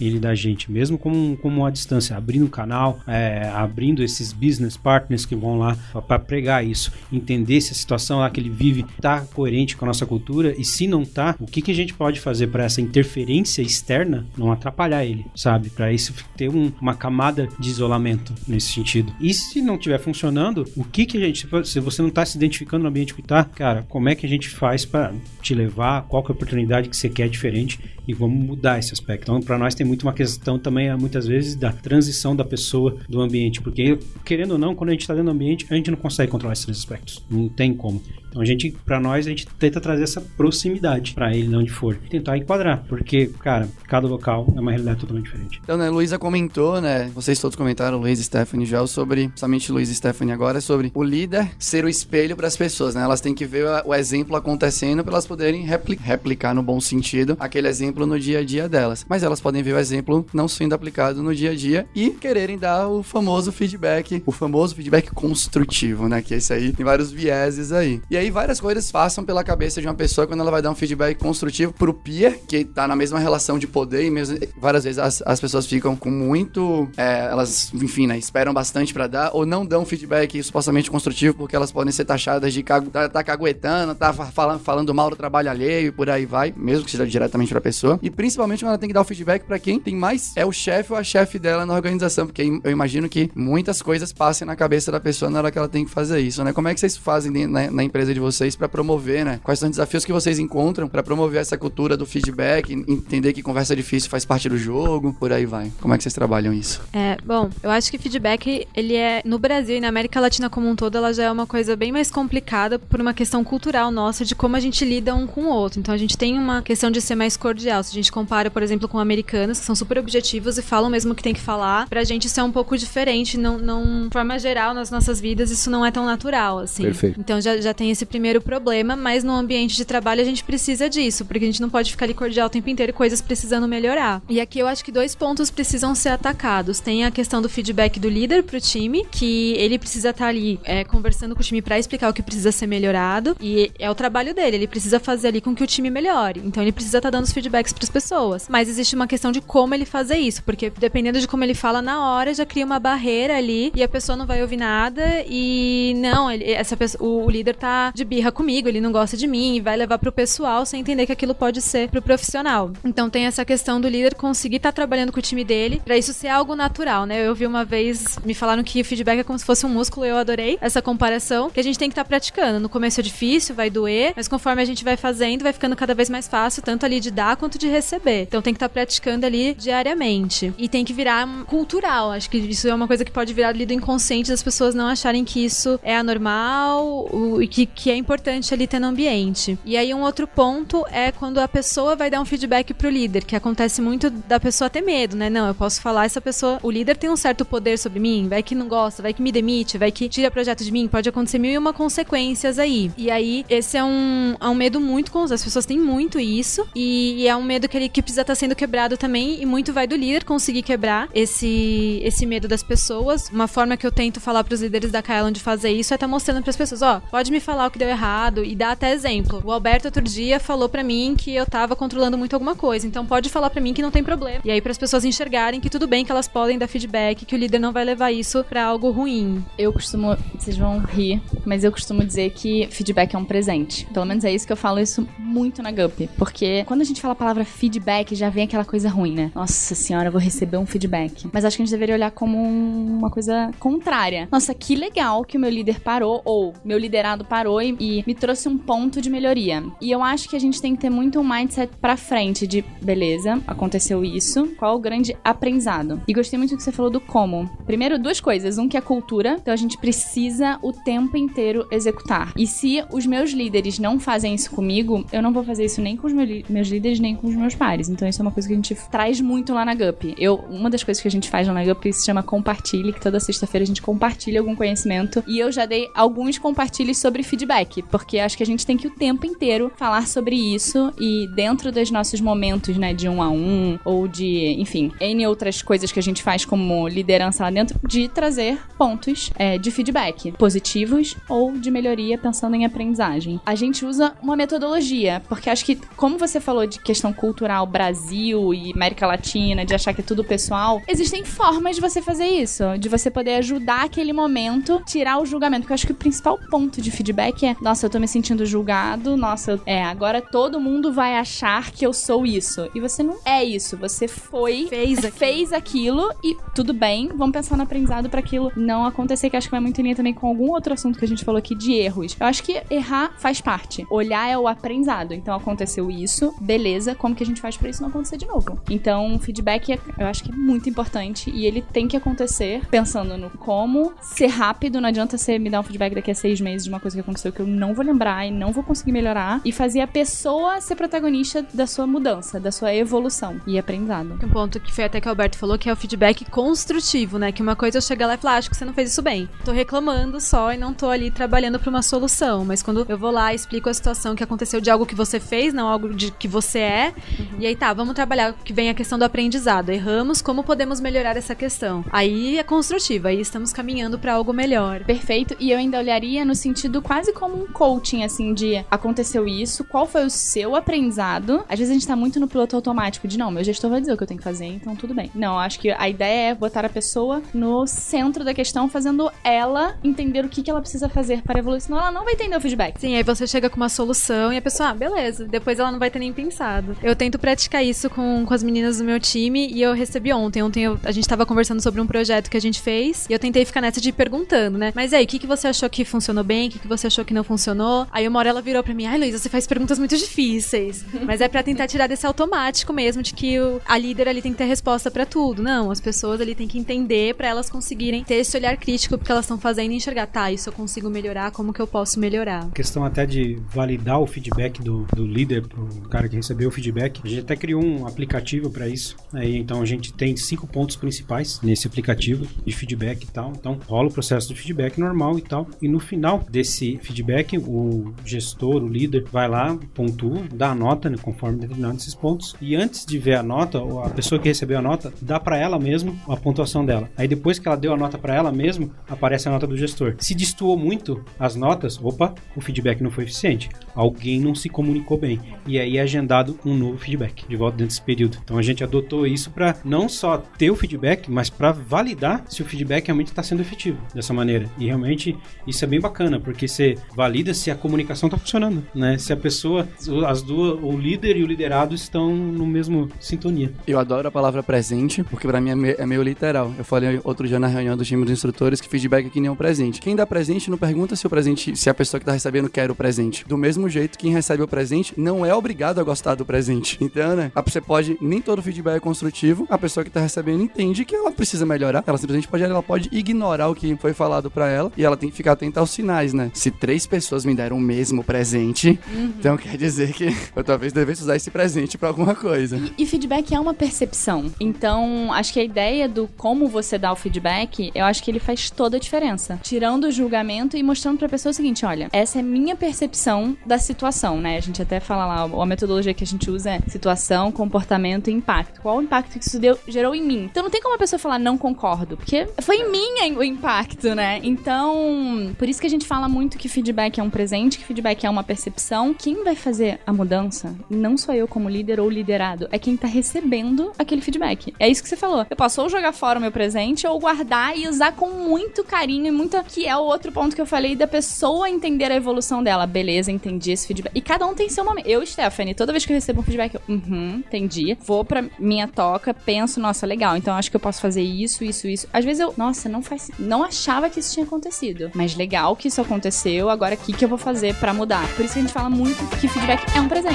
[0.00, 4.76] ele da gente, mesmo como, como uma distância, abrindo um canal, é, abrindo esses business
[4.76, 5.76] partners que vão lá
[6.06, 9.88] para pregar isso, entender se a situação lá que ele vive tá coerente com a
[9.88, 12.80] nossa cultura e se não tá, o que, que a gente pode fazer para essa
[12.80, 15.70] interferência externa não atrapalhar ele, sabe?
[15.70, 19.12] Para isso ter um, uma camada de isolamento nesse sentido.
[19.20, 22.36] E se não estiver funcionando, o que que a gente, se você não está se
[22.36, 26.02] identificando no ambiente que está, cara, como é que a gente faz para te levar?
[26.02, 27.78] Qual que é a oportunidade que você quer diferente?
[28.06, 29.27] E vamos mudar esse aspecto.
[29.28, 33.20] Então, para nós tem muito uma questão também, muitas vezes, da transição da pessoa do
[33.20, 35.98] ambiente, porque querendo ou não, quando a gente está dentro do ambiente, a gente não
[35.98, 37.22] consegue controlar esses aspectos.
[37.28, 38.02] Não tem como.
[38.38, 41.96] Então a gente, para nós, a gente tenta trazer essa proximidade para ele, onde for,
[42.08, 45.60] tentar enquadrar, porque, cara, cada local é uma realidade totalmente diferente.
[45.64, 49.94] Então, né, Luísa comentou, né, vocês todos comentaram, e Stephanie já, sobre, somente Luiz e
[49.94, 53.02] Stephanie agora, sobre o líder ser o espelho para as pessoas, né?
[53.02, 57.36] Elas têm que ver o exemplo acontecendo para elas poderem repli replicar no bom sentido
[57.40, 59.04] aquele exemplo no dia a dia delas.
[59.08, 62.56] Mas elas podem ver o exemplo não sendo aplicado no dia a dia e quererem
[62.56, 66.22] dar o famoso feedback, o famoso feedback construtivo, né?
[66.22, 68.00] Que esse aí tem vários vieses aí.
[68.10, 70.74] E aí várias coisas passam pela cabeça de uma pessoa quando ela vai dar um
[70.74, 74.98] feedback construtivo pro peer, que tá na mesma relação de poder e mesmo várias vezes
[74.98, 79.44] as, as pessoas ficam com muito, é, elas, enfim, né, esperam bastante para dar ou
[79.44, 83.94] não dão feedback supostamente construtivo porque elas podem ser taxadas de cagu, tá, tá caguetando,
[83.94, 87.50] tá falando, falando mal do trabalho alheio e por aí vai, mesmo que seja diretamente
[87.50, 87.98] pra pessoa.
[88.02, 90.52] E principalmente quando ela tem que dar o feedback para quem tem mais é o
[90.52, 94.56] chefe ou a chefe dela na organização, porque eu imagino que muitas coisas passem na
[94.56, 96.52] cabeça da pessoa na hora que ela tem que fazer isso, né?
[96.52, 99.40] Como é que vocês fazem na, na empresa de vocês para promover, né?
[99.42, 103.42] Quais são os desafios que vocês encontram para promover essa cultura do feedback, entender que
[103.42, 105.70] conversa difícil faz parte do jogo, por aí vai.
[105.80, 106.80] Como é que vocês trabalham isso?
[106.92, 110.68] É, bom, eu acho que feedback, ele é no Brasil e na América Latina como
[110.68, 114.24] um todo, ela já é uma coisa bem mais complicada por uma questão cultural nossa
[114.24, 115.80] de como a gente lida um com o outro.
[115.80, 117.82] Então a gente tem uma questão de ser mais cordial.
[117.82, 121.12] Se a gente compara, por exemplo, com americanos que são super objetivos e falam mesmo
[121.12, 124.12] o que tem que falar, pra gente isso é um pouco diferente, não, não de
[124.12, 126.82] forma geral nas nossas vidas isso não é tão natural assim.
[126.82, 127.20] Perfeito.
[127.20, 130.88] Então já, já tem esse primeiro problema, mas no ambiente de trabalho a gente precisa
[130.88, 134.22] disso, porque a gente não pode ficar ali cordial o tempo inteiro coisas precisando melhorar.
[134.28, 136.80] E aqui eu acho que dois pontos precisam ser atacados.
[136.80, 140.58] Tem a questão do feedback do líder pro time, que ele precisa estar tá ali
[140.64, 143.94] é, conversando com o time para explicar o que precisa ser melhorado, e é o
[143.94, 146.42] trabalho dele, ele precisa fazer ali com que o time melhore.
[146.44, 148.46] Então ele precisa estar tá dando os feedbacks para as pessoas.
[148.48, 151.82] Mas existe uma questão de como ele fazer isso, porque dependendo de como ele fala
[151.82, 155.94] na hora, já cria uma barreira ali e a pessoa não vai ouvir nada e
[155.96, 159.26] não, ele, essa pessoa, o, o líder tá de birra comigo, ele não gosta de
[159.26, 162.70] mim e vai levar pro pessoal sem entender que aquilo pode ser pro profissional.
[162.84, 165.96] Então tem essa questão do líder conseguir estar tá trabalhando com o time dele para
[165.96, 167.26] isso ser algo natural, né?
[167.26, 170.06] Eu vi uma vez, me falaram que o feedback é como se fosse um músculo,
[170.06, 172.60] eu adorei essa comparação, que a gente tem que estar tá praticando.
[172.60, 175.94] No começo é difícil, vai doer, mas conforme a gente vai fazendo, vai ficando cada
[175.94, 178.22] vez mais fácil, tanto ali de dar quanto de receber.
[178.22, 180.52] Então tem que estar tá praticando ali diariamente.
[180.58, 182.12] E tem que virar cultural.
[182.12, 184.88] Acho que isso é uma coisa que pode virar ali do inconsciente das pessoas não
[184.88, 187.08] acharem que isso é anormal
[187.40, 189.56] e que, que é importante ali ter no ambiente.
[189.64, 193.24] E aí um outro ponto é quando a pessoa vai dar um feedback pro líder,
[193.24, 195.30] que acontece muito da pessoa ter medo, né?
[195.30, 198.42] Não, eu posso falar, essa pessoa, o líder tem um certo poder sobre mim, vai
[198.42, 201.38] que não gosta, vai que me demite, vai que tira projeto de mim, pode acontecer
[201.38, 202.90] mil e uma consequências aí.
[202.98, 206.66] E aí, esse é um, é um medo muito com as pessoas têm muito isso,
[206.74, 209.46] e, e é um medo que ele que precisa estar tá sendo quebrado também, e
[209.46, 213.28] muito vai do líder conseguir quebrar esse, esse medo das pessoas.
[213.28, 216.06] Uma forma que eu tento falar pros líderes da Kaelon de fazer isso é estar
[216.06, 219.42] tá mostrando pras pessoas, ó, pode me falar que deu errado e dar até exemplo.
[219.44, 223.06] O Alberto outro dia falou para mim que eu tava controlando muito alguma coisa, então
[223.06, 224.40] pode falar para mim que não tem problema.
[224.44, 227.34] E aí para as pessoas enxergarem que tudo bem que elas podem dar feedback, que
[227.34, 229.44] o líder não vai levar isso para algo ruim.
[229.56, 233.86] Eu costumo, vocês vão rir, mas eu costumo dizer que feedback é um presente.
[233.86, 237.00] Pelo menos é isso que eu falo isso muito na Gup, porque quando a gente
[237.00, 239.32] fala a palavra feedback, já vem aquela coisa ruim, né?
[239.34, 241.28] Nossa senhora, eu vou receber um feedback.
[241.32, 244.28] Mas acho que a gente deveria olhar como uma coisa contrária.
[244.30, 248.14] Nossa, que legal que o meu líder parou ou meu liderado parou e, e me
[248.14, 249.62] trouxe um ponto de melhoria.
[249.80, 252.64] E eu acho que a gente tem que ter muito um mindset pra frente de,
[252.82, 256.00] beleza, aconteceu isso, qual o grande aprendizado?
[256.06, 257.48] E gostei muito do que você falou do como.
[257.66, 258.58] Primeiro, duas coisas.
[258.58, 262.32] Um que é cultura, então a gente precisa o tempo inteiro executar.
[262.36, 265.96] E se os meus líderes não fazem isso comigo, eu não vou fazer isso nem
[265.96, 267.88] com os meus líderes, nem com os meus pares.
[267.88, 270.14] Então isso é uma coisa que a gente traz muito lá na GUP.
[270.18, 273.00] Eu, uma das coisas que a gente faz lá na GUP se chama compartilhe, que
[273.00, 275.22] toda sexta-feira a gente compartilha algum conhecimento.
[275.26, 277.47] E eu já dei alguns compartilhes sobre feedback,
[277.82, 281.72] porque acho que a gente tem que o tempo inteiro falar sobre isso e dentro
[281.72, 285.98] dos nossos momentos, né, de um a um, ou de, enfim, N outras coisas que
[285.98, 291.52] a gente faz como liderança lá dentro, de trazer pontos é, de feedback, positivos ou
[291.52, 293.40] de melhoria pensando em aprendizagem.
[293.46, 298.52] A gente usa uma metodologia, porque acho que, como você falou de questão cultural Brasil
[298.52, 302.64] e América Latina, de achar que é tudo pessoal, existem formas de você fazer isso,
[302.78, 306.38] de você poder ajudar aquele momento, tirar o julgamento, porque eu acho que o principal
[306.50, 310.20] ponto de feedback feedback é, nossa, eu tô me sentindo julgado, nossa, eu- é, agora
[310.20, 312.68] todo mundo vai achar que eu sou isso.
[312.74, 315.12] E você não é isso, você foi, Fez aquilo.
[315.12, 319.46] fez aquilo e tudo bem, vamos pensar no aprendizado pra aquilo não acontecer, que acho
[319.48, 321.54] que vai muito em linha também com algum outro assunto que a gente falou aqui
[321.54, 322.16] de erros.
[322.18, 323.86] Eu acho que errar faz parte.
[323.90, 325.12] Olhar é o aprendizado.
[325.12, 328.58] Então aconteceu isso, beleza, como que a gente faz pra isso não acontecer de novo?
[328.70, 332.62] Então, o feedback é- eu acho que é muito importante e ele tem que acontecer
[332.70, 334.80] pensando no como ser rápido.
[334.80, 337.00] Não adianta você me dar um feedback daqui a seis meses de uma coisa que
[337.00, 340.60] aconteceu que eu não vou lembrar e não vou conseguir melhorar e fazer a pessoa
[340.60, 344.18] ser protagonista da sua mudança, da sua evolução e aprendizado.
[344.22, 347.32] Um ponto que foi até que o Alberto falou, que é o feedback construtivo, né?
[347.32, 348.90] Que uma coisa é eu chegar lá e falar, "Ah, acho que você não fez
[348.90, 349.28] isso bem.
[349.44, 352.44] Tô reclamando só e não tô ali trabalhando pra uma solução.
[352.44, 355.20] Mas quando eu vou lá e explico a situação que aconteceu de algo que você
[355.20, 356.94] fez, não algo de que você é.
[357.38, 359.70] E aí tá, vamos trabalhar que vem a questão do aprendizado.
[359.70, 361.84] Erramos, como podemos melhorar essa questão?
[361.90, 364.84] Aí é construtiva, aí estamos caminhando pra algo melhor.
[364.84, 365.36] Perfeito.
[365.38, 369.86] E eu ainda olharia no sentido quase como um coaching, assim, de aconteceu isso, qual
[369.86, 371.44] foi o seu aprendizado?
[371.48, 373.92] Às vezes a gente tá muito no piloto automático de não, meu gestor vai dizer
[373.92, 375.10] o que eu tenho que fazer, então tudo bem.
[375.14, 379.76] Não, acho que a ideia é botar a pessoa no centro da questão, fazendo ela
[379.82, 382.40] entender o que, que ela precisa fazer para evoluir, senão ela não vai entender o
[382.40, 382.78] feedback.
[382.80, 385.26] Sim, aí você chega com uma solução e a pessoa, ah, beleza.
[385.26, 386.76] Depois ela não vai ter nem pensado.
[386.82, 390.42] Eu tento praticar isso com, com as meninas do meu time e eu recebi ontem.
[390.42, 393.18] Ontem eu- a gente tava conversando sobre um projeto que a gente fez e eu
[393.18, 394.72] tentei ficar nessa de ir perguntando, né?
[394.74, 396.48] Mas aí, o que, que você achou que funcionou bem?
[396.48, 397.86] O que, que você achou que não funcionou?
[397.92, 400.84] Aí uma hora ela virou pra mim, ai Luísa, você faz perguntas muito difíceis.
[401.06, 404.32] Mas é pra tentar tirar desse automático mesmo, de que o- a líder ali tem
[404.32, 405.42] que ter resposta pra tudo.
[405.42, 409.10] Não, as pessoas ali têm que entender pra elas conseguirem ter esse olhar crítico porque
[409.12, 412.48] elas estão fazendo e enxergar, tá, isso eu consigo melhorar, como que eu posso melhorar?
[412.54, 417.00] questão até de validar o feedback do, do líder pro cara que recebeu o feedback.
[417.04, 418.96] A gente até criou um aplicativo para isso.
[419.12, 423.32] Aí então a gente tem cinco pontos principais nesse aplicativo de feedback e tal.
[423.38, 425.46] Então rola o processo de feedback normal e tal.
[425.62, 430.88] E no final desse feedback, o gestor, o líder, vai lá, pontua, dá a nota,
[430.88, 432.34] né, conforme determinados esses pontos.
[432.40, 435.58] E antes de ver a nota, a pessoa que recebeu a nota dá para ela
[435.58, 436.90] mesmo a pontuação dela.
[436.96, 439.94] Aí depois que ela deu a nota para ela mesmo, aparece a nota do gestor.
[439.98, 443.50] Se destoou muito as notas, opa, o feedback não foi eficiente.
[443.74, 445.20] Alguém não se comunicou bem.
[445.46, 448.18] E aí é agendado um novo feedback de volta dentro desse período.
[448.24, 452.42] Então a gente adotou isso para não só ter o feedback, mas para validar se
[452.42, 454.48] o feedback realmente está sendo efetivo dessa maneira.
[454.58, 455.16] E realmente
[455.46, 458.98] isso é bem bacana, porque você valida se a comunicação está funcionando, né?
[458.98, 459.68] Se a pessoa,
[460.06, 463.52] as duas, o líder e o liderado estão no mesmo sintonia.
[463.66, 466.52] Eu adoro a palavra presente, porque pra mim é é meio literal.
[466.58, 469.30] Eu falei outro dia na reunião do time dos instrutores que feedback é que nem
[469.30, 469.80] um presente.
[469.80, 472.70] Quem dá presente não pergunta se o presente, se a pessoa que tá recebendo quer
[472.70, 473.24] o presente.
[473.26, 476.78] Do mesmo jeito, quem recebe o presente não é obrigado a gostar do presente.
[476.88, 477.30] Então, né?
[477.44, 481.12] Você pode, nem todo feedback é construtivo, a pessoa que tá recebendo entende que ela
[481.12, 481.84] precisa melhorar.
[481.86, 485.10] Ela simplesmente pode, ela pode ignorar o que foi falado pra ela e ela tem
[485.10, 486.30] que ficar atenta aos sinais, né?
[486.32, 491.00] Se três pessoas me deram o mesmo presente, então quer dizer que eu talvez devesse
[491.00, 492.60] usar esse presente pra alguma coisa.
[492.76, 494.30] E feedback é uma percepção.
[494.38, 498.20] Então, acho que a ideia do como você dá o feedback, eu acho que ele
[498.20, 499.40] faz toda a diferença.
[499.42, 503.56] Tirando o julgamento e mostrando pra pessoa o seguinte: olha, essa é minha percepção da
[503.56, 504.36] situação, né?
[504.36, 508.12] A gente até fala lá, a metodologia que a gente usa é situação, comportamento e
[508.12, 508.60] impacto.
[508.60, 510.28] Qual o impacto que isso deu, gerou em mim?
[510.30, 513.94] Então não tem como a pessoa falar não concordo, porque foi em mim o impacto,
[513.94, 514.20] né?
[514.22, 518.04] Então, por isso que a gente fala muito que feedback é um presente, que feedback
[518.04, 518.92] é uma percepção.
[518.92, 522.88] Quem vai fazer a mudança, não sou eu como líder ou liderado, é quem tá
[522.88, 524.52] recebendo aquele feedback.
[524.58, 525.24] É isso que você falou.
[525.30, 529.06] Eu posso ou jogar fora o meu presente ou guardar e usar com muito carinho
[529.06, 529.44] e muita.
[529.44, 532.66] Que é o outro ponto que eu falei da pessoa entender a evolução dela.
[532.66, 533.92] Beleza, entendi esse feedback.
[533.94, 534.86] E cada um tem seu momento.
[534.88, 537.78] Eu, Stephanie, toda vez que eu recebo um feedback, eu, uhum, entendi.
[537.80, 540.16] Vou pra minha toca, penso, nossa, legal.
[540.16, 541.88] Então acho que eu posso fazer isso, isso, isso.
[541.92, 543.12] Às vezes eu, nossa, não faz.
[543.16, 544.90] Não achava que isso tinha acontecido.
[544.94, 546.47] Mas legal que isso aconteceu.
[546.50, 548.06] Agora o que, que eu vou fazer pra mudar?
[548.14, 550.14] Por isso a gente fala muito que feedback é um presente.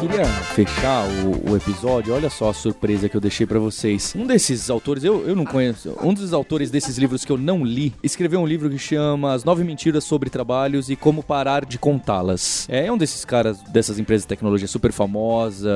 [0.00, 2.14] Queria fechar o, o episódio.
[2.14, 4.14] Olha só a surpresa que eu deixei pra vocês.
[4.16, 7.62] Um desses autores, eu, eu não conheço, um dos autores desses livros que eu não
[7.62, 11.78] li, escreveu um livro que chama As Nove Mentiras sobre Trabalhos e Como Parar de
[11.78, 12.66] Contá-las.
[12.70, 15.70] É um desses caras dessas empresas de tecnologia super famosa,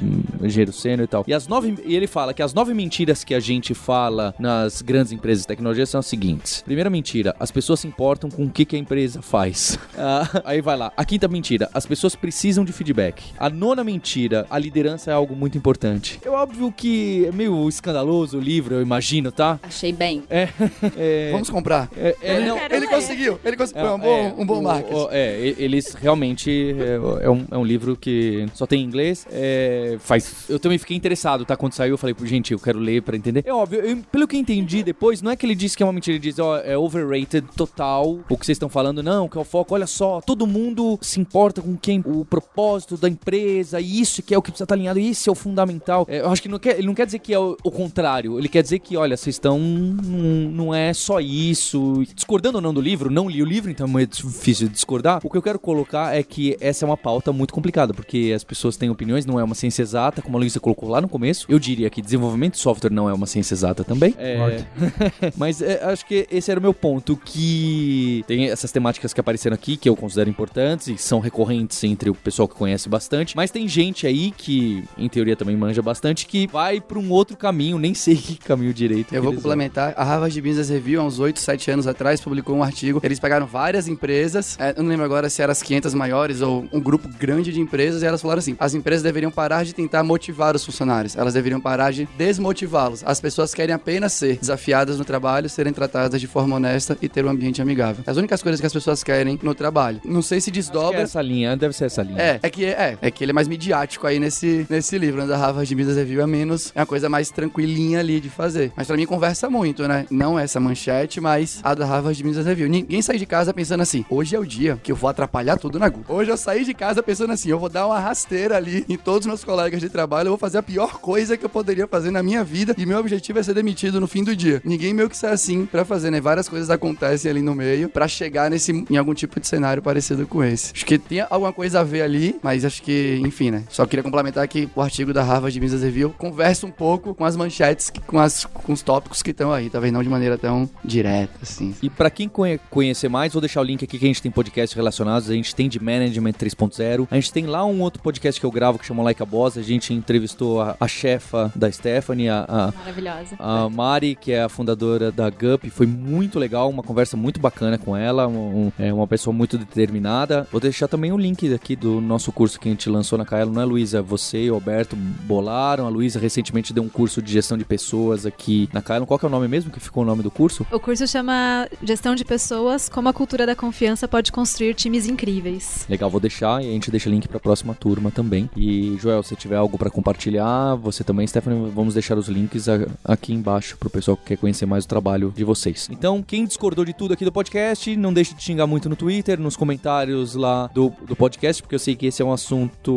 [0.00, 1.24] hum, engenheiro sênior e tal.
[1.26, 4.82] E, as nove, e ele fala que as nove mentiras que a gente fala nas
[4.82, 6.62] grandes empresas de tecnologia são as seguintes.
[6.62, 9.76] Primeira mentira, as pessoas se importam com o que, que a empresa faz.
[9.96, 10.92] Ah, aí vai lá.
[10.96, 13.22] A quinta mentira, as pessoas precisam de feedback.
[13.38, 16.20] A nona mentira, a liderança é algo muito importante.
[16.22, 19.58] É óbvio que é meio escandaloso o livro, eu imagino, tá?
[19.62, 20.22] Achei bem.
[20.28, 20.48] É.
[20.96, 21.88] é Vamos comprar.
[21.96, 23.84] é, é, não, Ele conseguiu, ele conseguiu.
[23.86, 24.94] É, um bom, é, um bom o- marketing.
[24.94, 26.76] o- é, eles realmente.
[26.78, 29.26] É, é um, é um livro que só tem em inglês.
[29.30, 31.56] É, faz, eu também fiquei interessado, tá?
[31.56, 33.42] Quando saiu, eu falei, "Pô, gente, eu quero ler pra entender.
[33.46, 35.86] É óbvio, eu- pelo que eu entendi depois, não é que ele disse que é
[35.86, 39.38] uma mentira, ele diz, ó, é overrated total o que vocês estão falando, não, que
[39.38, 43.53] é o foco, olha só, todo mundo se importa com quem, o propósito da empresa,
[43.60, 46.06] e isso que é o que precisa estar alinhado, isso é o fundamental.
[46.08, 48.38] É, eu acho que não quer, ele não quer dizer que é o, o contrário,
[48.38, 49.58] ele quer dizer que, olha, vocês estão.
[49.58, 52.02] Não, não é só isso.
[52.14, 55.20] Discordando ou não do livro, não li o livro, então é muito difícil de discordar.
[55.22, 58.44] O que eu quero colocar é que essa é uma pauta muito complicada, porque as
[58.44, 61.46] pessoas têm opiniões, não é uma ciência exata, como a Luísa colocou lá no começo.
[61.48, 64.14] Eu diria que desenvolvimento de software não é uma ciência exata também.
[64.18, 64.64] É,
[65.36, 69.54] mas é, acho que esse era o meu ponto, que tem essas temáticas que apareceram
[69.54, 73.43] aqui, que eu considero importantes e são recorrentes entre o pessoal que conhece bastante, mas
[73.50, 77.78] tem gente aí que, em teoria, também manja bastante, que vai pra um outro caminho,
[77.78, 79.14] nem sei que caminho direito.
[79.14, 79.50] Eu vou eles vão.
[79.50, 79.94] complementar.
[79.96, 83.00] A Harvard Business Review, há uns 8, 7 anos atrás, publicou um artigo.
[83.02, 86.66] Eles pegaram várias empresas, é, eu não lembro agora se eram as 500 maiores ou
[86.72, 90.02] um grupo grande de empresas, e elas falaram assim: as empresas deveriam parar de tentar
[90.02, 93.02] motivar os funcionários, elas deveriam parar de desmotivá-los.
[93.04, 97.24] As pessoas querem apenas ser desafiadas no trabalho, serem tratadas de forma honesta e ter
[97.24, 98.04] um ambiente amigável.
[98.06, 100.00] As únicas coisas que as pessoas querem no trabalho.
[100.04, 101.00] Não sei se é desdobra.
[101.00, 102.20] essa linha, deve ser essa linha.
[102.20, 105.26] É, é que é, é que ele é mais midiático aí nesse, nesse livro, né?
[105.26, 108.72] Da Harvard Business Review é menos, é uma coisa mais tranquilinha ali de fazer.
[108.76, 110.06] Mas pra mim conversa muito, né?
[110.10, 112.68] Não essa manchete, mas a da Harvard Business Review.
[112.68, 115.78] Ninguém sai de casa pensando assim, hoje é o dia que eu vou atrapalhar tudo
[115.78, 116.16] na Google.
[116.16, 119.20] Hoje eu saí de casa pensando assim, eu vou dar uma rasteira ali em todos
[119.20, 122.10] os meus colegas de trabalho, eu vou fazer a pior coisa que eu poderia fazer
[122.10, 124.62] na minha vida e meu objetivo é ser demitido no fim do dia.
[124.64, 126.20] Ninguém meio que sai assim pra fazer, né?
[126.20, 130.26] Várias coisas acontecem ali no meio pra chegar nesse em algum tipo de cenário parecido
[130.26, 130.72] com esse.
[130.74, 133.64] Acho que tem alguma coisa a ver ali, mas acho que, enfim, né?
[133.68, 137.36] Só queria complementar que o artigo da Harvard Business Review conversa um pouco com as
[137.36, 140.68] manchetes, que- com, as, com os tópicos que estão aí, talvez não de maneira tão
[140.84, 141.74] direta, assim.
[141.82, 144.30] E pra quem conhe- conhecer mais, vou deixar o link aqui que a gente tem
[144.30, 145.30] podcasts relacionados.
[145.30, 147.06] A gente tem de Management 3.0.
[147.10, 149.56] A gente tem lá um outro podcast que eu gravo que chama Like a Boss.
[149.58, 153.36] A gente entrevistou a, a chefa da Stephanie, a, a, Maravilhosa.
[153.38, 155.64] a Mari, que é a fundadora da Gup.
[155.70, 158.26] Foi muito legal, uma conversa muito bacana com ela.
[158.28, 158.34] um-
[158.66, 160.46] um- é uma pessoa muito determinada.
[160.50, 163.52] Vou deixar também o link aqui do nosso curso que a gente lançou na Kaelo,
[163.52, 164.02] não é, Luísa?
[164.02, 165.86] Você e o Alberto bolaram.
[165.86, 169.06] A Luísa recentemente deu um curso de gestão de pessoas aqui na Kaelo.
[169.06, 170.66] Qual que é o nome mesmo que ficou o nome do curso?
[170.72, 175.86] O curso chama Gestão de Pessoas, como a cultura da confiança pode construir times incríveis.
[175.88, 178.48] Legal, vou deixar e a gente deixa link pra próxima turma também.
[178.56, 182.86] E, Joel, se tiver algo pra compartilhar, você também, Stephanie, vamos deixar os links a-
[183.04, 185.88] aqui embaixo pro pessoal que quer conhecer mais o trabalho de vocês.
[185.90, 189.38] Então, quem discordou de tudo aqui do podcast, não deixe de xingar muito no Twitter,
[189.40, 192.93] nos comentários lá do, do podcast, porque eu sei que esse é um assunto,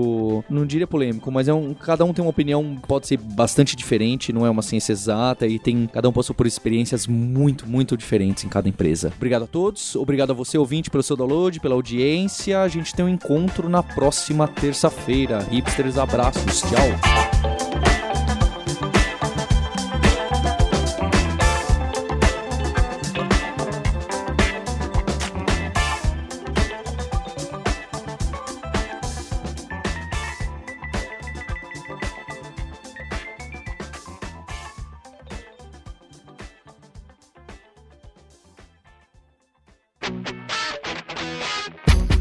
[0.49, 4.33] não diria polêmico, mas é um, cada um tem uma opinião, pode ser bastante diferente,
[4.33, 8.43] não é uma ciência exata e tem, cada um passou por experiências muito, muito diferentes
[8.43, 9.11] em cada empresa.
[9.15, 12.61] Obrigado a todos, obrigado a você, ouvinte, pelo seu download, pela audiência.
[12.61, 15.39] A gente tem um encontro na próxima terça-feira.
[15.49, 17.56] Hipsters, abraços, tchau.